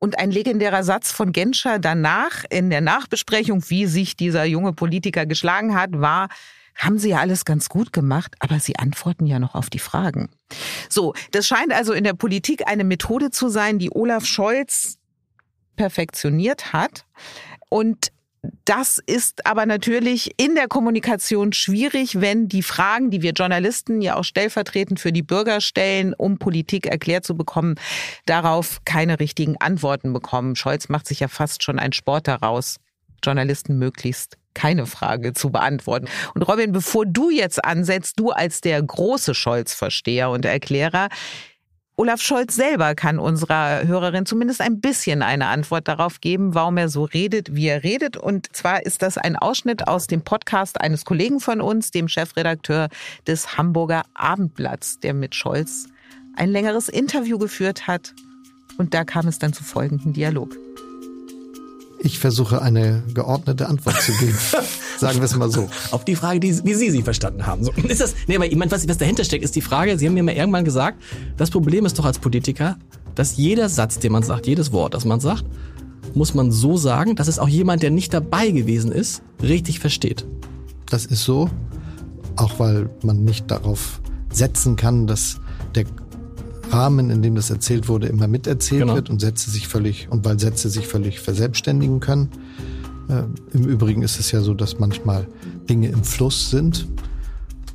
Und 0.00 0.18
ein 0.18 0.30
legendärer 0.30 0.82
Satz 0.82 1.12
von 1.12 1.30
Genscher 1.30 1.78
danach 1.78 2.44
in 2.48 2.70
der 2.70 2.80
Nachbesprechung, 2.80 3.62
wie 3.68 3.86
sich 3.86 4.16
dieser 4.16 4.44
junge 4.44 4.72
Politiker 4.72 5.26
geschlagen 5.26 5.74
hat, 5.74 5.90
war, 5.92 6.28
haben 6.74 6.98
Sie 6.98 7.10
ja 7.10 7.18
alles 7.18 7.44
ganz 7.44 7.68
gut 7.68 7.92
gemacht, 7.92 8.34
aber 8.38 8.58
Sie 8.60 8.76
antworten 8.76 9.26
ja 9.26 9.38
noch 9.38 9.54
auf 9.54 9.68
die 9.68 9.78
Fragen. 9.78 10.30
So, 10.88 11.12
das 11.32 11.46
scheint 11.46 11.72
also 11.72 11.92
in 11.92 12.04
der 12.04 12.14
Politik 12.14 12.66
eine 12.66 12.84
Methode 12.84 13.30
zu 13.30 13.50
sein, 13.50 13.78
die 13.78 13.90
Olaf 13.94 14.24
Scholz 14.24 14.96
perfektioniert 15.76 16.72
hat. 16.72 17.04
Und 17.68 18.10
das 18.64 18.98
ist 19.04 19.46
aber 19.46 19.66
natürlich 19.66 20.32
in 20.38 20.54
der 20.54 20.68
Kommunikation 20.68 21.52
schwierig, 21.52 22.20
wenn 22.20 22.48
die 22.48 22.62
Fragen, 22.62 23.10
die 23.10 23.20
wir 23.20 23.32
Journalisten 23.32 24.00
ja 24.00 24.16
auch 24.16 24.24
stellvertretend 24.24 24.98
für 24.98 25.12
die 25.12 25.22
Bürger 25.22 25.60
stellen, 25.60 26.14
um 26.14 26.38
Politik 26.38 26.86
erklärt 26.86 27.24
zu 27.24 27.36
bekommen, 27.36 27.74
darauf 28.26 28.80
keine 28.84 29.20
richtigen 29.20 29.56
Antworten 29.58 30.12
bekommen. 30.12 30.56
Scholz 30.56 30.88
macht 30.88 31.06
sich 31.06 31.20
ja 31.20 31.28
fast 31.28 31.62
schon 31.62 31.78
ein 31.78 31.92
Sport 31.92 32.28
daraus, 32.28 32.76
Journalisten 33.22 33.78
möglichst 33.78 34.38
keine 34.54 34.86
Frage 34.86 35.32
zu 35.32 35.50
beantworten. 35.50 36.08
Und 36.34 36.42
Robin, 36.42 36.72
bevor 36.72 37.06
du 37.06 37.30
jetzt 37.30 37.64
ansetzt, 37.64 38.18
du 38.18 38.30
als 38.30 38.60
der 38.60 38.82
große 38.82 39.34
Scholz-Versteher 39.34 40.30
und 40.30 40.44
Erklärer, 40.44 41.08
Olaf 42.00 42.22
Scholz 42.22 42.54
selber 42.54 42.94
kann 42.94 43.18
unserer 43.18 43.86
Hörerin 43.86 44.24
zumindest 44.24 44.62
ein 44.62 44.80
bisschen 44.80 45.20
eine 45.20 45.48
Antwort 45.48 45.86
darauf 45.86 46.22
geben, 46.22 46.54
warum 46.54 46.78
er 46.78 46.88
so 46.88 47.04
redet, 47.04 47.54
wie 47.54 47.66
er 47.66 47.84
redet. 47.84 48.16
Und 48.16 48.56
zwar 48.56 48.86
ist 48.86 49.02
das 49.02 49.18
ein 49.18 49.36
Ausschnitt 49.36 49.86
aus 49.86 50.06
dem 50.06 50.22
Podcast 50.22 50.80
eines 50.80 51.04
Kollegen 51.04 51.40
von 51.40 51.60
uns, 51.60 51.90
dem 51.90 52.08
Chefredakteur 52.08 52.88
des 53.26 53.58
Hamburger 53.58 54.04
Abendblatts, 54.14 55.00
der 55.00 55.12
mit 55.12 55.34
Scholz 55.34 55.88
ein 56.36 56.48
längeres 56.48 56.88
Interview 56.88 57.36
geführt 57.36 57.86
hat. 57.86 58.14
Und 58.78 58.94
da 58.94 59.04
kam 59.04 59.28
es 59.28 59.38
dann 59.38 59.52
zu 59.52 59.62
folgendem 59.62 60.14
Dialog. 60.14 60.56
Ich 62.02 62.18
versuche 62.18 62.62
eine 62.62 63.02
geordnete 63.12 63.68
Antwort 63.68 64.00
zu 64.00 64.12
geben. 64.12 64.36
Sagen 64.98 65.18
wir 65.18 65.24
es 65.24 65.36
mal 65.36 65.50
so. 65.50 65.68
Auf 65.90 66.04
die 66.04 66.16
Frage, 66.16 66.40
die, 66.40 66.64
wie 66.64 66.74
Sie 66.74 66.90
sie 66.90 67.02
verstanden 67.02 67.46
haben. 67.46 67.62
So, 67.62 67.72
ist 67.72 68.00
das, 68.00 68.14
nee, 68.26 68.36
aber 68.36 68.46
ich 68.46 68.56
meine, 68.56 68.70
was, 68.70 68.88
was 68.88 68.96
dahinter 68.96 69.22
steckt, 69.24 69.44
ist 69.44 69.54
die 69.54 69.60
Frage, 69.60 69.98
Sie 69.98 70.06
haben 70.06 70.14
mir 70.14 70.22
mal 70.22 70.34
irgendwann 70.34 70.64
gesagt, 70.64 71.02
das 71.36 71.50
Problem 71.50 71.84
ist 71.84 71.98
doch 71.98 72.06
als 72.06 72.18
Politiker, 72.18 72.78
dass 73.14 73.36
jeder 73.36 73.68
Satz, 73.68 73.98
den 73.98 74.12
man 74.12 74.22
sagt, 74.22 74.46
jedes 74.46 74.72
Wort, 74.72 74.94
das 74.94 75.04
man 75.04 75.20
sagt, 75.20 75.44
muss 76.14 76.34
man 76.34 76.50
so 76.50 76.76
sagen, 76.78 77.16
dass 77.16 77.28
es 77.28 77.38
auch 77.38 77.48
jemand, 77.48 77.82
der 77.82 77.90
nicht 77.90 78.14
dabei 78.14 78.50
gewesen 78.50 78.92
ist, 78.92 79.22
richtig 79.42 79.78
versteht. 79.78 80.26
Das 80.88 81.04
ist 81.04 81.24
so, 81.24 81.50
auch 82.36 82.58
weil 82.58 82.88
man 83.02 83.24
nicht 83.24 83.50
darauf 83.50 84.00
setzen 84.32 84.76
kann, 84.76 85.06
dass 85.06 85.38
der 85.74 85.84
Rahmen, 86.72 87.10
in 87.10 87.22
dem 87.22 87.34
das 87.34 87.50
erzählt 87.50 87.88
wurde, 87.88 88.06
immer 88.08 88.28
miterzählt 88.28 88.82
Genau. 88.82 88.94
wird 88.94 89.10
und 89.10 89.20
Sätze 89.20 89.50
sich 89.50 89.68
völlig 89.68 90.08
und 90.10 90.24
weil 90.24 90.38
Sätze 90.38 90.68
sich 90.70 90.86
völlig 90.86 91.20
verselbstständigen 91.20 92.00
können. 92.00 92.28
Äh, 93.08 93.22
Im 93.56 93.64
Übrigen 93.64 94.02
ist 94.02 94.20
es 94.20 94.30
ja 94.30 94.40
so, 94.40 94.54
dass 94.54 94.78
manchmal 94.78 95.26
Dinge 95.68 95.88
im 95.88 96.04
Fluss 96.04 96.50
sind. 96.50 96.86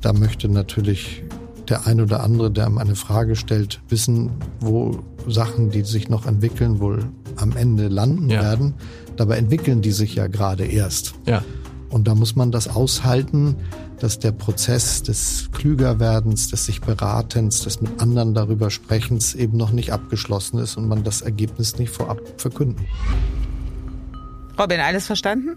Da 0.00 0.12
möchte 0.12 0.48
natürlich 0.48 1.22
der 1.68 1.86
ein 1.86 2.00
oder 2.00 2.22
andere, 2.22 2.50
der 2.50 2.66
einem 2.66 2.78
eine 2.78 2.94
Frage 2.96 3.34
stellt, 3.36 3.80
wissen, 3.88 4.30
wo 4.60 5.00
Sachen, 5.28 5.70
die 5.70 5.82
sich 5.82 6.08
noch 6.08 6.26
entwickeln, 6.26 6.78
wohl 6.80 7.04
am 7.36 7.56
Ende 7.56 7.88
landen 7.88 8.28
Ja. 8.30 8.40
werden. 8.42 8.74
Dabei 9.16 9.36
entwickeln 9.38 9.82
die 9.82 9.92
sich 9.92 10.14
ja 10.14 10.26
gerade 10.28 10.64
erst. 10.64 11.14
Ja. 11.26 11.42
Und 11.90 12.06
da 12.08 12.14
muss 12.14 12.36
man 12.36 12.52
das 12.52 12.68
aushalten, 12.68 13.56
dass 14.00 14.18
der 14.18 14.32
Prozess 14.32 15.02
des 15.02 15.50
Klügerwerdens, 15.52 16.48
des 16.48 16.66
sich 16.66 16.80
Beratens, 16.80 17.62
des 17.62 17.80
mit 17.80 18.00
anderen 18.00 18.34
darüber 18.34 18.70
Sprechens 18.70 19.34
eben 19.34 19.56
noch 19.56 19.70
nicht 19.72 19.92
abgeschlossen 19.92 20.58
ist 20.58 20.76
und 20.76 20.88
man 20.88 21.04
das 21.04 21.22
Ergebnis 21.22 21.78
nicht 21.78 21.90
vorab 21.90 22.20
verkünden. 22.36 22.86
Robin, 24.58 24.80
alles 24.80 25.06
verstanden? 25.06 25.56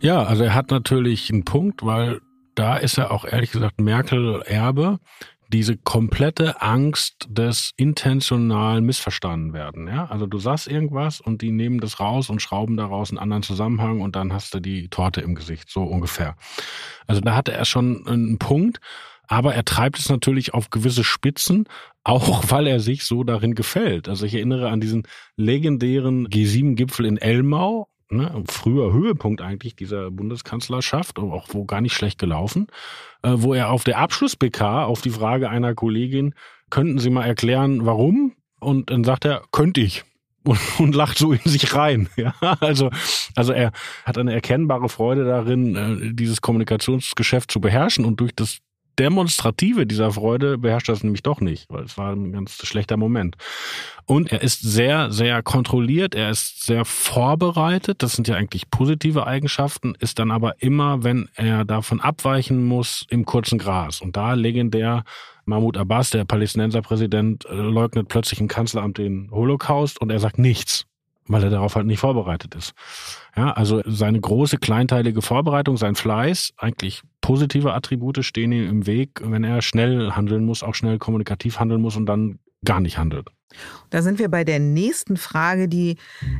Ja, 0.00 0.22
also 0.24 0.44
er 0.44 0.54
hat 0.54 0.70
natürlich 0.70 1.30
einen 1.30 1.44
Punkt, 1.44 1.84
weil 1.84 2.20
da 2.54 2.76
ist 2.76 2.98
er 2.98 3.10
auch 3.10 3.24
ehrlich 3.24 3.52
gesagt 3.52 3.80
Merkel 3.80 4.42
Erbe. 4.42 4.98
Diese 5.52 5.76
komplette 5.76 6.62
Angst 6.62 7.26
des 7.28 7.72
intentionalen 7.76 8.84
Missverstanden 8.84 9.52
werden. 9.52 9.86
Ja? 9.86 10.06
Also 10.06 10.26
du 10.26 10.38
sagst 10.38 10.66
irgendwas 10.66 11.20
und 11.20 11.42
die 11.42 11.50
nehmen 11.50 11.80
das 11.80 12.00
raus 12.00 12.30
und 12.30 12.40
schrauben 12.40 12.76
daraus 12.76 13.10
einen 13.10 13.18
anderen 13.18 13.42
Zusammenhang 13.42 14.00
und 14.00 14.16
dann 14.16 14.32
hast 14.32 14.54
du 14.54 14.60
die 14.60 14.88
Torte 14.88 15.20
im 15.20 15.34
Gesicht, 15.34 15.70
so 15.70 15.82
ungefähr. 15.82 16.36
Also 17.06 17.20
da 17.20 17.36
hatte 17.36 17.52
er 17.52 17.64
schon 17.64 18.06
einen 18.06 18.38
Punkt, 18.38 18.80
aber 19.28 19.54
er 19.54 19.64
treibt 19.64 19.98
es 19.98 20.08
natürlich 20.08 20.54
auf 20.54 20.70
gewisse 20.70 21.04
Spitzen, 21.04 21.66
auch 22.04 22.44
weil 22.50 22.66
er 22.66 22.80
sich 22.80 23.04
so 23.04 23.24
darin 23.24 23.54
gefällt. 23.54 24.08
Also 24.08 24.26
ich 24.26 24.34
erinnere 24.34 24.70
an 24.70 24.80
diesen 24.80 25.04
legendären 25.36 26.28
G7-Gipfel 26.28 27.06
in 27.06 27.18
Elmau, 27.18 27.88
ne, 28.12 28.42
früher 28.48 28.92
Höhepunkt 28.92 29.40
eigentlich 29.40 29.74
dieser 29.76 30.10
Bundeskanzlerschaft, 30.10 31.18
auch 31.18 31.48
wo 31.50 31.64
gar 31.64 31.80
nicht 31.80 31.94
schlecht 31.94 32.18
gelaufen, 32.18 32.68
äh, 33.22 33.32
wo 33.34 33.54
er 33.54 33.70
auf 33.70 33.84
der 33.84 33.98
Abschluss-PK 33.98 34.84
auf 34.84 35.00
die 35.00 35.10
Frage 35.10 35.50
einer 35.50 35.74
Kollegin, 35.74 36.34
könnten 36.70 36.98
Sie 36.98 37.10
mal 37.10 37.26
erklären, 37.26 37.84
warum? 37.84 38.32
Und 38.60 38.90
dann 38.90 39.04
sagt 39.04 39.24
er, 39.24 39.42
könnte 39.52 39.80
ich. 39.80 40.04
Und, 40.44 40.58
und 40.80 40.94
lacht 40.96 41.18
so 41.18 41.32
in 41.32 41.38
sich 41.44 41.72
rein. 41.76 42.08
Ja, 42.16 42.34
also, 42.58 42.90
also 43.36 43.52
er 43.52 43.70
hat 44.04 44.18
eine 44.18 44.32
erkennbare 44.32 44.88
Freude 44.88 45.24
darin, 45.24 45.76
äh, 45.76 46.12
dieses 46.14 46.40
Kommunikationsgeschäft 46.40 47.48
zu 47.48 47.60
beherrschen 47.60 48.04
und 48.04 48.18
durch 48.18 48.32
das 48.34 48.58
Demonstrative 48.98 49.86
dieser 49.86 50.12
Freude 50.12 50.58
beherrscht 50.58 50.88
das 50.88 51.02
nämlich 51.02 51.22
doch 51.22 51.40
nicht, 51.40 51.66
weil 51.70 51.84
es 51.84 51.96
war 51.96 52.12
ein 52.12 52.32
ganz 52.32 52.56
schlechter 52.66 52.96
Moment. 52.96 53.36
Und 54.04 54.32
er 54.32 54.42
ist 54.42 54.60
sehr, 54.60 55.10
sehr 55.10 55.42
kontrolliert, 55.42 56.14
er 56.14 56.30
ist 56.30 56.64
sehr 56.64 56.84
vorbereitet, 56.84 58.02
das 58.02 58.12
sind 58.12 58.28
ja 58.28 58.34
eigentlich 58.34 58.70
positive 58.70 59.26
Eigenschaften, 59.26 59.94
ist 59.98 60.18
dann 60.18 60.30
aber 60.30 60.62
immer, 60.62 61.04
wenn 61.04 61.28
er 61.34 61.64
davon 61.64 62.00
abweichen 62.00 62.64
muss, 62.64 63.06
im 63.08 63.24
kurzen 63.24 63.58
Gras. 63.58 64.00
Und 64.00 64.16
da 64.16 64.34
legendär 64.34 65.04
Mahmoud 65.44 65.76
Abbas, 65.76 66.10
der 66.10 66.24
Palästinenserpräsident, 66.24 67.46
äh, 67.46 67.54
leugnet 67.54 68.08
plötzlich 68.08 68.40
im 68.40 68.48
Kanzleramt 68.48 68.98
den 68.98 69.30
Holocaust 69.30 70.00
und 70.00 70.10
er 70.10 70.20
sagt 70.20 70.38
nichts, 70.38 70.86
weil 71.26 71.42
er 71.42 71.50
darauf 71.50 71.74
halt 71.74 71.86
nicht 71.86 72.00
vorbereitet 72.00 72.54
ist. 72.54 72.74
Ja, 73.36 73.52
also 73.52 73.82
seine 73.86 74.20
große 74.20 74.58
kleinteilige 74.58 75.22
Vorbereitung, 75.22 75.76
sein 75.76 75.94
Fleiß, 75.94 76.52
eigentlich 76.56 77.02
positive 77.22 77.72
Attribute 77.72 78.22
stehen 78.22 78.52
ihm 78.52 78.68
im 78.68 78.86
Weg, 78.86 79.22
wenn 79.24 79.44
er 79.44 79.62
schnell 79.62 80.10
handeln 80.10 80.44
muss, 80.44 80.62
auch 80.62 80.74
schnell 80.74 80.98
kommunikativ 80.98 81.58
handeln 81.58 81.80
muss 81.80 81.96
und 81.96 82.04
dann 82.04 82.38
gar 82.64 82.80
nicht 82.80 82.98
handelt. 82.98 83.28
Da 83.90 84.00
sind 84.00 84.18
wir 84.18 84.30
bei 84.30 84.44
der 84.44 84.58
nächsten 84.58 85.16
Frage, 85.16 85.68
die 85.68 85.96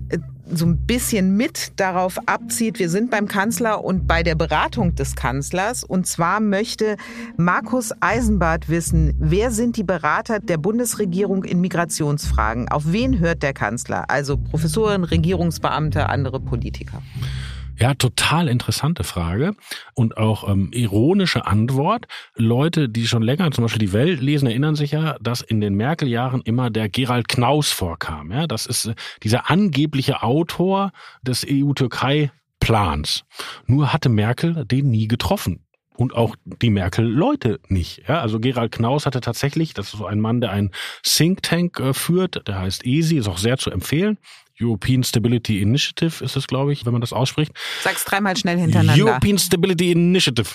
äh, 0.09 0.19
so 0.51 0.65
ein 0.67 0.87
bisschen 0.87 1.37
mit 1.37 1.79
darauf 1.79 2.17
abzieht. 2.27 2.79
Wir 2.79 2.89
sind 2.89 3.11
beim 3.11 3.29
Kanzler 3.29 3.85
und 3.85 4.07
bei 4.07 4.23
der 4.23 4.35
Beratung 4.35 4.95
des 4.95 5.15
Kanzlers. 5.15 5.85
Und 5.85 6.07
zwar 6.07 6.41
möchte 6.41 6.97
Markus 7.37 7.93
Eisenbart 8.01 8.69
wissen, 8.69 9.15
wer 9.19 9.51
sind 9.51 9.77
die 9.77 9.85
Berater 9.85 10.41
der 10.41 10.57
Bundesregierung 10.57 11.45
in 11.45 11.61
Migrationsfragen? 11.61 12.69
Auf 12.71 12.85
wen 12.93 13.19
hört 13.19 13.43
der 13.43 13.53
Kanzler? 13.53 14.09
Also 14.09 14.39
Professoren, 14.39 15.05
Regierungsbeamte, 15.05 16.09
andere 16.09 16.41
Politiker. 16.41 17.03
Ja, 17.83 17.95
total 17.95 18.47
interessante 18.47 19.03
Frage 19.03 19.57
und 19.95 20.17
auch 20.17 20.49
ähm, 20.49 20.71
ironische 20.73 21.47
Antwort. 21.47 22.07
Leute, 22.37 22.89
die 22.89 23.09
schon 23.09 23.23
länger 23.23 23.51
zum 23.51 23.65
Beispiel 23.65 23.85
die 23.85 23.93
Welt 23.93 24.21
lesen, 24.21 24.47
erinnern 24.47 24.77
sich 24.77 24.93
ja, 24.93 25.17
dass 25.21 25.41
in 25.41 25.61
den 25.61 25.75
Merkel-Jahren 25.75 26.43
immer 26.43 26.71
der 26.71 26.89
Gerald 26.89 27.27
Knaus 27.27 27.73
vorkam. 27.73 28.31
Ja, 28.31 28.47
das 28.47 28.67
ist 28.67 28.87
äh, 28.87 28.95
dieser 29.25 29.51
angebliche 29.51 30.23
Autor 30.23 30.93
des 31.23 31.45
EU-Türkei-Plans. 31.45 33.25
Nur 33.67 33.93
hatte 33.93 34.11
Merkel 34.11 34.65
den 34.65 34.93
nie 34.93 35.09
getroffen. 35.09 35.67
Und 35.97 36.15
auch 36.15 36.37
die 36.45 36.71
Merkel-Leute 36.71 37.59
nicht. 37.67 38.05
Ja, 38.07 38.21
also 38.21 38.39
Gerald 38.39 38.71
Knaus 38.71 39.07
hatte 39.07 39.21
tatsächlich, 39.21 39.75
das 39.75 39.93
ist 39.93 39.99
so 39.99 40.07
ein 40.07 40.21
Mann, 40.21 40.41
der 40.41 40.53
einen 40.53 40.71
Think 41.03 41.43
Tank 41.43 41.81
äh, 41.81 41.93
führt, 41.95 42.47
der 42.47 42.61
heißt 42.61 42.87
ESI, 42.87 43.17
ist 43.17 43.27
auch 43.27 43.39
sehr 43.39 43.59
zu 43.59 43.73
empfehlen. 43.73 44.19
European 44.61 45.03
Stability 45.03 45.61
Initiative 45.61 46.25
ist 46.25 46.37
es, 46.37 46.47
glaube 46.47 46.73
ich, 46.73 46.85
wenn 46.85 46.93
man 46.93 47.01
das 47.01 47.13
ausspricht. 47.13 47.53
Sag's 47.83 48.05
dreimal 48.05 48.37
schnell 48.37 48.59
hintereinander. 48.59 49.05
European 49.05 49.39
Stability 49.39 49.93
Initiative. 49.93 50.49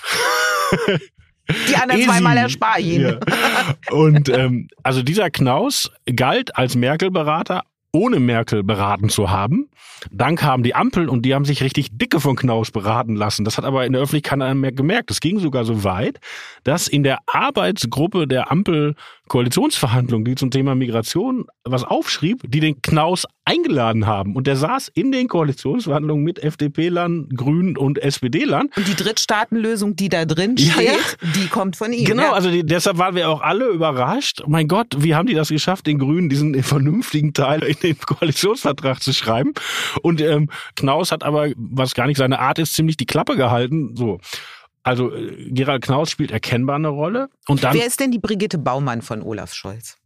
Die 1.69 1.75
anderen 1.75 2.01
Easy. 2.01 2.09
zweimal 2.09 2.37
erspar 2.37 2.79
ihn. 2.79 3.01
Ja. 3.01 3.19
Und 3.91 4.29
ähm, 4.29 4.67
also 4.83 5.01
dieser 5.01 5.29
Knaus 5.29 5.89
galt 6.15 6.55
als 6.57 6.75
Merkel-Berater, 6.75 7.63
ohne 7.97 8.19
Merkel 8.19 8.63
beraten 8.63 9.09
zu 9.09 9.29
haben. 9.31 9.69
Dann 10.11 10.35
kam 10.35 10.61
die 10.61 10.75
Ampel 10.75 11.09
und 11.09 11.23
die 11.23 11.33
haben 11.33 11.45
sich 11.45 11.63
richtig 11.63 11.89
dicke 11.91 12.19
von 12.19 12.35
Knaus 12.35 12.69
beraten 12.69 13.15
lassen. 13.15 13.43
Das 13.45 13.57
hat 13.57 13.65
aber 13.65 13.85
in 13.85 13.93
der 13.93 14.01
Öffentlichkeit 14.01 14.27
keiner 14.27 14.53
mehr 14.55 14.71
gemerkt. 14.71 15.09
Es 15.11 15.19
ging 15.19 15.39
sogar 15.39 15.65
so 15.65 15.83
weit, 15.83 16.19
dass 16.63 16.87
in 16.87 17.03
der 17.03 17.19
Arbeitsgruppe 17.27 18.27
der 18.27 18.51
Ampel-Koalitionsverhandlungen, 18.51 20.25
die 20.25 20.35
zum 20.35 20.51
Thema 20.51 20.75
Migration 20.75 21.45
was 21.63 21.83
aufschrieb, 21.83 22.41
die 22.45 22.59
den 22.59 22.81
Knaus 22.81 23.25
eingeladen 23.45 24.05
haben. 24.05 24.35
Und 24.35 24.47
der 24.47 24.57
saß 24.57 24.89
in 24.93 25.11
den 25.11 25.27
Koalitionsverhandlungen 25.27 26.23
mit 26.23 26.43
FDP-Lern, 26.43 27.29
Grünen 27.29 27.77
und 27.77 27.97
SPD-Lern. 27.97 28.69
Und 28.75 28.87
die 28.87 28.95
Drittstaatenlösung, 28.95 29.95
die 29.95 30.09
da 30.09 30.25
drin 30.25 30.57
steht, 30.57 30.85
ja. 30.85 31.29
die 31.35 31.47
kommt 31.47 31.77
von 31.77 31.93
ihm. 31.93 32.05
Genau, 32.05 32.23
ja. 32.23 32.33
also 32.33 32.51
die, 32.51 32.65
deshalb 32.65 32.97
waren 32.97 33.15
wir 33.15 33.29
auch 33.29 33.41
alle 33.41 33.67
überrascht. 33.67 34.43
Mein 34.47 34.67
Gott, 34.67 34.87
wie 34.97 35.15
haben 35.15 35.27
die 35.27 35.33
das 35.33 35.49
geschafft, 35.49 35.87
den 35.87 35.99
Grünen 35.99 36.27
diesen 36.29 36.61
vernünftigen 36.61 37.33
Teil 37.33 37.63
in 37.63 37.75
den 37.93 37.99
Koalitionsvertrag 37.99 39.01
zu 39.01 39.13
schreiben? 39.13 39.53
Und 40.01 40.21
ähm, 40.21 40.49
Knaus 40.75 41.11
hat 41.11 41.23
aber, 41.23 41.49
was 41.55 41.93
gar 41.93 42.07
nicht 42.07 42.17
seine 42.17 42.39
Art 42.39 42.59
ist, 42.59 42.73
ziemlich 42.73 42.97
die 42.97 43.05
Klappe 43.05 43.35
gehalten. 43.35 43.95
So. 43.95 44.19
Also 44.83 45.13
äh, 45.13 45.49
Gerald 45.51 45.83
Knaus 45.83 46.09
spielt 46.09 46.31
erkennbar 46.31 46.77
eine 46.77 46.89
Rolle. 46.89 47.29
Und 47.47 47.63
dann, 47.63 47.75
Wer 47.75 47.85
ist 47.85 47.99
denn 47.99 48.11
die 48.11 48.19
Brigitte 48.19 48.57
Baumann 48.57 49.01
von 49.01 49.21
Olaf 49.21 49.53
Scholz? 49.53 49.97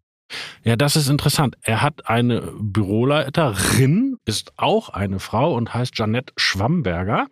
Ja, 0.63 0.76
das 0.76 0.96
ist 0.96 1.10
interessant. 1.10 1.56
Er 1.62 1.82
hat 1.82 2.08
eine 2.08 2.41
Büroleiterin, 2.60 4.17
ist 4.26 4.54
auch 4.58 4.89
eine 4.89 5.20
Frau 5.20 5.56
und 5.56 5.74
heißt 5.74 5.98
Janette 5.98 6.34
Schwamberger 6.38 7.28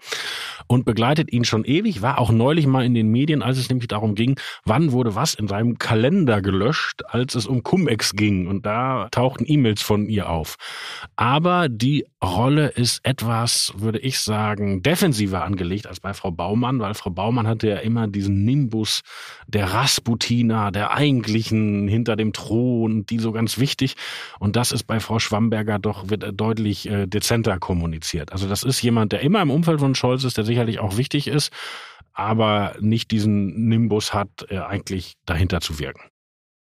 und 0.68 0.86
begleitet 0.86 1.32
ihn 1.32 1.46
schon 1.46 1.66
ewig, 1.66 2.02
war 2.02 2.20
auch 2.20 2.32
neulich 2.32 2.68
mal 2.68 2.86
in 2.86 2.94
den 2.94 3.10
Medien, 3.10 3.42
als 3.42 3.58
es 3.58 3.70
nämlich 3.70 3.88
darum 3.88 4.16
ging, 4.16 4.40
wann 4.66 4.92
wurde 4.92 5.16
was 5.16 5.34
in 5.34 5.48
seinem 5.48 5.78
Kalender 5.78 6.42
gelöscht, 6.42 7.02
als 7.08 7.36
es 7.36 7.48
um 7.48 7.64
Cum-Ex 7.64 8.14
ging. 8.14 8.48
Und 8.48 8.66
da 8.66 9.08
tauchten 9.12 9.46
E-Mails 9.48 9.82
von 9.82 10.08
ihr 10.08 10.30
auf. 10.30 10.56
Aber 11.16 11.70
die 11.70 12.06
Rolle 12.24 12.68
ist 12.68 13.00
etwas, 13.04 13.72
würde 13.78 14.00
ich 14.00 14.20
sagen, 14.20 14.82
defensiver 14.84 15.44
angelegt 15.44 15.88
als 15.88 16.02
bei 16.02 16.14
Frau 16.14 16.32
Baumann, 16.32 16.80
weil 16.80 16.94
Frau 16.94 17.12
Baumann 17.12 17.48
hatte 17.48 17.70
ja 17.70 17.78
immer 17.78 18.08
diesen 18.08 18.44
Nimbus 18.44 19.02
der 19.48 19.74
Rasputina, 19.74 20.72
der 20.72 20.92
eigentlichen 20.92 21.88
hinter 21.88 22.18
dem 22.18 22.34
Thron, 22.34 23.06
die 23.06 23.20
so 23.20 23.32
ganz 23.32 23.58
wichtig. 23.58 23.96
Und 24.38 24.58
das 24.58 24.74
ist 24.74 24.84
bei 24.84 25.00
Frau 25.00 25.20
Schwamberger 25.20 25.80
doch 25.80 26.10
wird 26.10 26.26
deutlich 26.34 26.90
äh, 26.90 27.08
dezenter 27.08 27.58
kommuniziert. 27.58 28.34
Also 28.34 28.50
das 28.50 28.64
ist 28.64 28.82
jemand, 28.82 29.14
der 29.14 29.22
immer 29.22 29.42
im 29.42 29.50
Umfeld 29.52 29.80
von 29.80 29.96
Scholz 29.96 30.26
ist, 30.26 30.36
der 30.36 30.44
sicherlich 30.44 30.80
auch 30.80 30.98
wichtig 30.98 31.28
ist, 31.28 31.54
aber 32.12 32.76
nicht 32.82 33.12
diesen 33.12 33.70
Nimbus 33.70 34.14
hat, 34.14 34.30
äh, 34.50 34.58
eigentlich 34.58 35.14
dahinter 35.26 35.62
zu 35.62 35.80
wirken. 35.80 36.02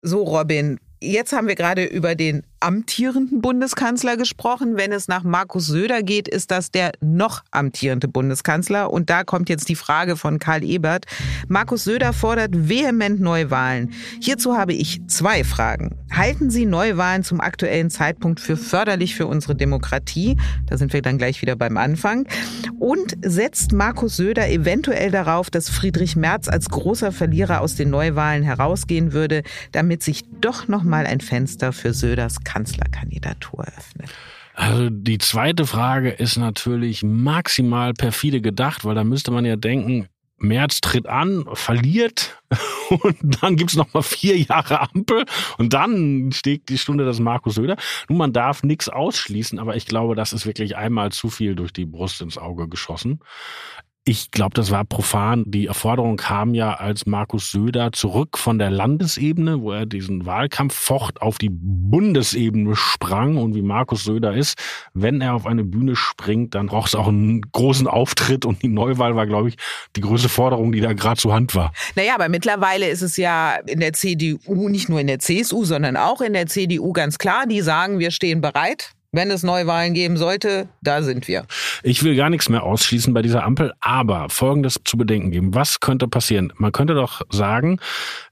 So, 0.04 0.24
Robin, 0.24 0.80
Jetzt 1.04 1.34
haben 1.34 1.48
wir 1.48 1.56
gerade 1.56 1.84
über 1.84 2.14
den 2.14 2.44
amtierenden 2.62 3.42
Bundeskanzler 3.42 4.18
gesprochen. 4.18 4.78
Wenn 4.78 4.92
es 4.92 5.08
nach 5.08 5.24
Markus 5.24 5.68
Söder 5.68 6.04
geht, 6.04 6.28
ist 6.28 6.52
das 6.52 6.72
der 6.72 6.92
noch 7.02 7.44
amtierende 7.52 8.08
Bundeskanzler. 8.08 8.92
Und 8.92 9.10
da 9.10 9.24
kommt 9.24 9.50
jetzt 9.50 9.70
die 9.70 9.76
Frage 9.76 10.16
von 10.16 10.40
Karl 10.40 10.64
Ebert. 10.64 11.06
Markus 11.48 11.84
Söder 11.84 12.14
fordert 12.14 12.52
vehement 12.70 13.20
Neuwahlen. 13.20 13.92
Hierzu 14.22 14.58
habe 14.58 14.74
ich 14.74 15.02
zwei 15.08 15.44
Fragen. 15.44 15.98
Halten 16.12 16.50
Sie 16.50 16.66
Neuwahlen 16.66 17.24
zum 17.24 17.42
aktuellen 17.42 17.90
Zeitpunkt 17.90 18.40
für 18.40 18.58
förderlich 18.58 19.16
für 19.16 19.28
unsere 19.28 19.56
Demokratie? 19.56 20.38
Da 20.68 20.78
sind 20.78 20.94
wir 20.94 21.02
dann 21.02 21.18
gleich 21.18 21.42
wieder 21.42 21.56
beim 21.56 21.78
Anfang. 21.78 22.28
Und 22.80 23.18
setzt 23.22 23.72
Markus 23.72 24.18
Söder 24.18 24.50
eventuell 24.50 25.12
darauf, 25.12 25.50
dass 25.50 25.70
Friedrich 25.70 26.16
Merz 26.16 26.48
als 26.48 26.70
großer 26.70 27.12
Verlierer 27.12 27.62
aus 27.62 27.76
den 27.76 27.90
Neuwahlen 27.90 28.44
herausgehen 28.44 29.14
würde, 29.14 29.44
damit 29.72 30.04
sich 30.04 30.24
doch 30.42 30.68
noch 30.68 30.84
mal 30.84 31.06
ein 31.06 31.22
Fenster 31.22 31.74
für 31.74 31.94
Söders 31.94 32.44
Kanzlerkandidatur 32.52 33.66
öffnet? 33.78 34.10
Also 34.54 34.90
die 34.90 35.18
zweite 35.18 35.66
Frage 35.66 36.10
ist 36.10 36.38
natürlich 36.38 37.04
maximal 37.04 37.94
perfide 37.94 38.42
gedacht, 38.42 38.84
weil 38.84 38.96
da 38.96 39.04
müsste 39.04 39.32
man 39.32 39.46
ja 39.46 39.56
denken, 39.56 40.08
März 40.38 40.82
tritt 40.82 41.08
an, 41.08 41.46
verliert 41.54 42.42
und 42.90 43.42
dann 43.42 43.56
gibt's 43.56 43.76
noch 43.76 43.94
mal 43.94 44.02
vier 44.02 44.38
Jahre 44.38 44.82
Ampel 44.82 45.26
und 45.58 45.74
dann 45.74 46.32
steht 46.34 46.68
die 46.70 46.78
Stunde 46.78 47.06
des 47.06 47.20
Markus 47.20 47.56
Söder. 47.56 47.78
Nun, 48.10 48.18
man 48.18 48.34
darf 48.34 48.64
nichts 48.64 48.90
ausschließen, 48.90 49.60
aber 49.60 49.76
ich 49.76 49.86
glaube, 49.86 50.16
das 50.16 50.34
ist 50.34 50.46
wirklich 50.46 50.76
einmal 50.76 51.12
zu 51.12 51.30
viel 51.30 51.56
durch 51.56 51.72
die 51.72 51.86
Brust 51.86 52.22
ins 52.22 52.38
Auge 52.38 52.68
geschossen. 52.68 53.20
Ich 54.04 54.32
glaube, 54.32 54.56
das 54.56 54.72
war 54.72 54.84
profan. 54.84 55.44
Die 55.46 55.68
Erforderung 55.68 56.18
kam 56.18 56.56
ja, 56.56 56.74
als 56.74 57.06
Markus 57.06 57.52
Söder 57.52 57.92
zurück 57.92 58.40
von 58.40 58.58
der 58.58 58.72
Landesebene, 58.72 59.62
wo 59.62 59.74
er 59.74 59.86
diesen 59.86 60.26
Wahlkampf 60.26 60.74
focht, 60.74 61.22
auf 61.22 61.38
die 61.38 61.52
Bundesebene 61.52 62.76
sprang. 62.76 63.38
Und 63.38 63.54
wie 63.54 63.62
Markus 63.62 64.04
Söder 64.04 64.34
ist, 64.34 64.58
wenn 64.96 65.22
er 65.22 65.36
auf 65.36 65.46
eine 65.46 65.64
Bühne 65.64 65.96
springt, 65.96 66.56
dann 66.56 66.66
braucht 66.66 66.88
es 66.88 66.96
auch 66.96 67.10
einen 67.10 67.42
großen 67.52 67.86
Auftritt. 67.86 68.44
Und 68.44 68.64
die 68.64 68.70
Neuwahl 68.70 69.16
war, 69.16 69.28
glaube 69.28 69.50
ich, 69.50 69.56
die 69.96 70.02
größte 70.02 70.30
Forderung, 70.30 70.72
die 70.72 70.82
da 70.82 70.94
gerade 70.94 71.22
zur 71.22 71.36
Hand 71.36 71.54
war. 71.54 71.72
Naja, 71.96 72.16
aber 72.16 72.28
mittlerweile 72.28 72.90
ist 72.90 73.04
es 73.04 73.18
ja 73.18 73.58
in 73.68 73.82
der 73.82 73.94
CDU, 73.94 74.68
nicht 74.68 74.90
nur 74.90 75.00
in 75.00 75.06
der 75.06 75.20
CSU, 75.20 75.64
sondern 75.64 75.96
auch 75.96 76.22
in 76.22 76.34
der 76.34 76.48
CDU 76.48 76.92
ganz 76.92 77.20
klar, 77.20 77.46
die 77.46 77.62
sagen, 77.62 78.00
wir 78.00 78.10
stehen 78.10 78.42
bereit 78.42 78.96
wenn 79.12 79.30
es 79.30 79.44
Neuwahlen 79.44 79.94
geben 79.94 80.18
sollte, 80.18 80.70
da 80.82 81.04
sind 81.04 81.28
wir. 81.28 81.46
Ich 81.84 82.04
will 82.04 82.16
gar 82.16 82.30
nichts 82.30 82.50
mehr 82.50 82.64
ausschließen 82.64 83.14
bei 83.14 83.22
dieser 83.22 83.44
Ampel, 83.44 83.74
aber 83.82 84.30
Folgendes 84.30 84.80
zu 84.86 84.98
bedenken 84.98 85.32
geben. 85.32 85.54
Was 85.54 85.80
könnte 85.80 86.08
passieren? 86.08 86.54
Man 86.56 86.72
könnte 86.72 86.94
doch 86.94 87.22
sagen, 87.30 87.80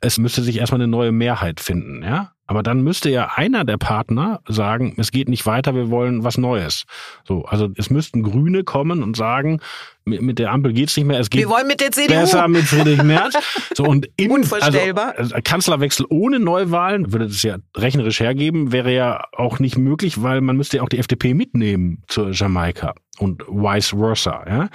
es 0.02 0.18
müsste 0.18 0.42
sich 0.42 0.58
erstmal 0.58 0.82
eine 0.82 0.88
neue 0.88 1.12
Mehrheit 1.12 1.60
finden, 1.60 2.04
ja? 2.04 2.32
Aber 2.50 2.64
dann 2.64 2.82
müsste 2.82 3.12
ja 3.12 3.34
einer 3.36 3.64
der 3.64 3.78
Partner 3.78 4.42
sagen, 4.48 4.96
es 4.98 5.12
geht 5.12 5.30
nicht 5.30 5.46
weiter, 5.46 5.76
wir 5.76 5.92
wollen 5.92 6.24
was 6.24 6.40
Neues. 6.40 6.86
So, 7.24 7.46
also 7.46 7.70
es 7.76 7.92
müssten 7.92 8.24
Grüne 8.24 8.64
kommen 8.64 9.04
und 9.04 9.16
sagen, 9.16 9.62
mit, 10.10 10.22
mit 10.22 10.40
der 10.40 10.52
Ampel 10.52 10.74
geht's 10.74 10.96
nicht 10.98 11.06
mehr, 11.06 11.20
es 11.20 11.30
geht 11.30 11.42
wir 11.42 11.50
wollen 11.50 11.68
mit 11.68 11.80
der 11.80 11.92
CDU. 11.92 12.14
besser 12.14 12.48
mit 12.48 12.64
Friedrich 12.64 13.04
Merz. 13.04 13.36
So 13.76 13.84
und 13.84 14.10
im, 14.18 14.32
Unvorstellbar. 14.32 15.10
Also, 15.18 15.36
also 15.36 15.36
Kanzlerwechsel 15.44 16.06
ohne 16.10 16.40
Neuwahlen 16.40 17.14
würde 17.14 17.26
es 17.26 17.42
ja 17.44 17.58
rechnerisch 17.76 18.20
hergeben, 18.20 18.72
wäre 18.72 18.94
ja 18.94 19.24
auch 19.32 19.60
nicht 19.60 19.78
möglich, 19.78 20.22
weil 20.22 20.42
man 20.42 20.58
müsste 20.58 20.78
ja 20.78 20.84
auch 20.84 20.90
die 20.90 20.98
FDP 20.98 21.34
mitnehmen 21.34 22.04
zur 22.08 22.32
Jamaika 22.32 22.94
und 23.20 23.44
vice 23.48 23.90
versa. 23.90 24.44
Ja? 24.48 24.70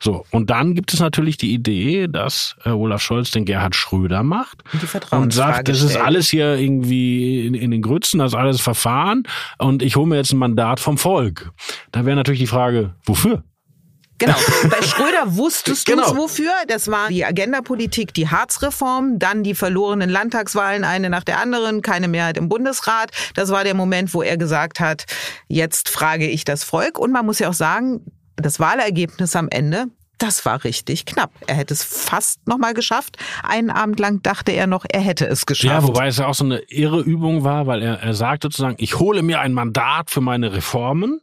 So, 0.00 0.24
und 0.30 0.50
dann 0.50 0.74
gibt 0.74 0.92
es 0.92 1.00
natürlich 1.00 1.36
die 1.36 1.52
Idee, 1.52 2.06
dass 2.08 2.56
äh, 2.64 2.70
Olaf 2.70 3.02
Scholz 3.02 3.30
den 3.30 3.44
Gerhard 3.44 3.74
Schröder 3.74 4.22
macht 4.22 4.62
Und 5.10 5.18
und 5.18 5.32
sagt, 5.32 5.68
das 5.68 5.82
ist 5.82 5.96
alles 5.96 6.28
hier 6.28 6.56
irgendwie 6.56 7.46
in, 7.46 7.54
in 7.54 7.70
den 7.70 7.82
Grützen, 7.82 8.18
das 8.18 8.32
ist 8.32 8.38
alles 8.38 8.60
Verfahren 8.60 9.24
und 9.58 9.82
ich 9.82 9.96
hole 9.96 10.06
mir 10.06 10.16
jetzt 10.16 10.32
ein 10.32 10.38
Mandat 10.38 10.80
vom 10.80 10.98
Volk. 10.98 11.50
Da 11.92 12.06
wäre 12.06 12.16
natürlich 12.16 12.40
die 12.40 12.46
Frage, 12.46 12.94
wofür? 13.04 13.42
Genau. 14.18 14.34
Bei 14.70 14.82
Schröder 14.82 15.36
wusstest 15.36 15.88
du 15.88 15.92
Genau. 15.92 16.10
es 16.10 16.16
wofür. 16.16 16.50
Das 16.66 16.88
war 16.88 17.08
die 17.08 17.24
Agendapolitik, 17.24 18.12
die 18.14 18.28
Harzreform, 18.28 19.18
dann 19.18 19.42
die 19.42 19.54
verlorenen 19.54 20.10
Landtagswahlen, 20.10 20.84
eine 20.84 21.08
nach 21.10 21.24
der 21.24 21.40
anderen, 21.40 21.82
keine 21.82 22.08
Mehrheit 22.08 22.36
im 22.36 22.48
Bundesrat. 22.48 23.10
Das 23.34 23.50
war 23.50 23.64
der 23.64 23.74
Moment, 23.74 24.12
wo 24.14 24.22
er 24.22 24.36
gesagt 24.36 24.80
hat, 24.80 25.04
jetzt 25.46 25.88
frage 25.88 26.26
ich 26.28 26.44
das 26.44 26.64
Volk. 26.64 26.98
Und 26.98 27.12
man 27.12 27.24
muss 27.24 27.38
ja 27.38 27.48
auch 27.48 27.54
sagen, 27.54 28.00
das 28.36 28.60
Wahlergebnis 28.60 29.34
am 29.36 29.48
Ende, 29.50 29.86
das 30.18 30.44
war 30.44 30.64
richtig 30.64 31.06
knapp. 31.06 31.30
Er 31.46 31.54
hätte 31.54 31.74
es 31.74 31.84
fast 31.84 32.46
nochmal 32.48 32.74
geschafft. 32.74 33.16
Einen 33.44 33.70
Abend 33.70 34.00
lang 34.00 34.20
dachte 34.22 34.50
er 34.50 34.66
noch, 34.66 34.84
er 34.90 35.00
hätte 35.00 35.26
es 35.26 35.46
geschafft. 35.46 35.72
Ja, 35.72 35.82
wobei 35.84 36.08
es 36.08 36.16
ja 36.18 36.26
auch 36.26 36.34
so 36.34 36.44
eine 36.44 36.58
irre 36.68 37.00
Übung 37.00 37.44
war, 37.44 37.68
weil 37.68 37.82
er, 37.82 38.00
er 38.00 38.14
sagt 38.14 38.42
sozusagen, 38.42 38.74
ich 38.78 38.98
hole 38.98 39.22
mir 39.22 39.38
ein 39.40 39.52
Mandat 39.52 40.10
für 40.10 40.20
meine 40.20 40.52
Reformen 40.52 41.20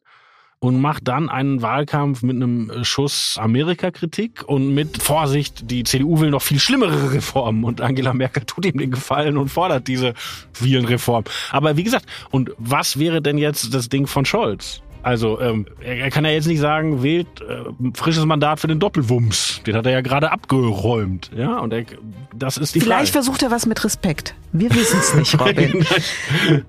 und 0.65 0.81
macht 0.81 1.07
dann 1.07 1.29
einen 1.29 1.61
Wahlkampf 1.61 2.23
mit 2.23 2.37
einem 2.37 2.83
Schuss 2.83 3.37
Amerika-Kritik 3.39 4.43
und 4.47 4.73
mit 4.73 5.01
Vorsicht, 5.01 5.69
die 5.69 5.83
CDU 5.83 6.19
will 6.19 6.31
noch 6.31 6.41
viel 6.41 6.59
schlimmere 6.59 7.11
Reformen 7.13 7.63
und 7.63 7.81
Angela 7.81 8.13
Merkel 8.13 8.43
tut 8.45 8.65
ihm 8.65 8.79
den 8.79 8.89
Gefallen 8.89 9.37
und 9.37 9.49
fordert 9.49 9.87
diese 9.87 10.15
vielen 10.53 10.85
Reformen. 10.85 11.25
Aber 11.51 11.77
wie 11.77 11.83
gesagt, 11.83 12.07
und 12.31 12.51
was 12.57 12.97
wäre 12.97 13.21
denn 13.21 13.37
jetzt 13.37 13.75
das 13.75 13.89
Ding 13.89 14.07
von 14.07 14.25
Scholz? 14.25 14.81
Also 15.05 15.39
ähm, 15.39 15.67
er, 15.81 15.97
er 15.97 16.09
kann 16.09 16.25
ja 16.25 16.31
jetzt 16.31 16.47
nicht 16.47 16.59
sagen, 16.59 17.03
wählt 17.03 17.27
äh, 17.39 17.63
frisches 17.93 18.25
Mandat 18.25 18.59
für 18.59 18.65
den 18.65 18.79
Doppelwumms. 18.79 19.61
Den 19.67 19.75
hat 19.75 19.85
er 19.85 19.91
ja 19.91 20.01
gerade 20.01 20.31
abgeräumt. 20.31 21.29
Ja, 21.37 21.59
und 21.59 21.73
er, 21.73 21.85
das 22.33 22.57
ist 22.57 22.73
die 22.73 22.79
Vielleicht 22.79 23.11
Frage. 23.11 23.23
versucht 23.25 23.43
er 23.43 23.51
was 23.51 23.67
mit 23.67 23.83
Respekt. 23.83 24.33
Wir 24.51 24.73
wissen 24.73 24.99
es 24.99 25.13
nicht, 25.13 25.39
Robin. 25.39 25.85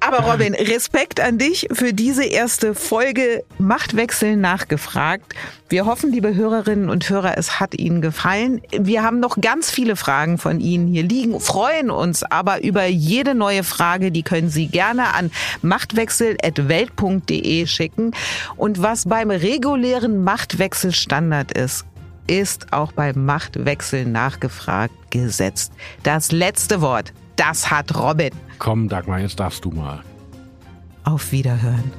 Aber 0.01 0.31
Robin, 0.31 0.53
Respekt 0.53 1.18
an 1.18 1.38
dich 1.38 1.68
für 1.72 1.94
diese 1.94 2.27
erste 2.27 2.75
Folge 2.75 3.42
Machtwechsel 3.59 4.37
nachgefragt. 4.37 5.35
Wir 5.68 5.85
hoffen, 5.85 6.12
liebe 6.12 6.33
Hörerinnen 6.33 6.88
und 6.88 7.11
Hörer, 7.11 7.37
es 7.37 7.59
hat 7.59 7.76
Ihnen 7.76 8.00
gefallen. 8.00 8.62
Wir 8.70 9.02
haben 9.02 9.18
noch 9.18 9.40
ganz 9.40 9.68
viele 9.68 9.96
Fragen 9.96 10.38
von 10.38 10.61
Ihnen 10.61 10.87
hier 10.87 11.02
liegen, 11.02 11.40
freuen 11.40 11.90
uns 11.90 12.22
aber 12.22 12.62
über 12.62 12.87
jede 12.87 13.35
neue 13.35 13.64
Frage. 13.64 14.12
Die 14.12 14.22
können 14.22 14.48
Sie 14.48 14.68
gerne 14.68 15.12
an 15.14 15.33
machtwechsel.welt.de 15.62 17.66
schicken. 17.66 18.12
Und 18.55 18.81
was 18.81 19.07
beim 19.07 19.33
regulären 19.33 20.22
Machtwechsel 20.22 20.92
Standard 20.92 21.50
ist, 21.50 21.85
ist 22.29 22.72
auch 22.72 22.92
beim 22.92 23.24
Machtwechsel 23.24 24.07
nachgefragt 24.07 24.94
gesetzt. 25.11 25.72
Das 26.05 26.31
letzte 26.31 26.81
Wort, 26.81 27.12
das 27.35 27.72
hat 27.72 27.98
Robin. 27.98 28.31
Komm, 28.61 28.88
Dagmar, 28.88 29.18
jetzt 29.18 29.40
darfst 29.40 29.64
du 29.64 29.72
mal. 29.72 30.05
Auf 31.02 31.33
Wiederhören. 31.33 31.90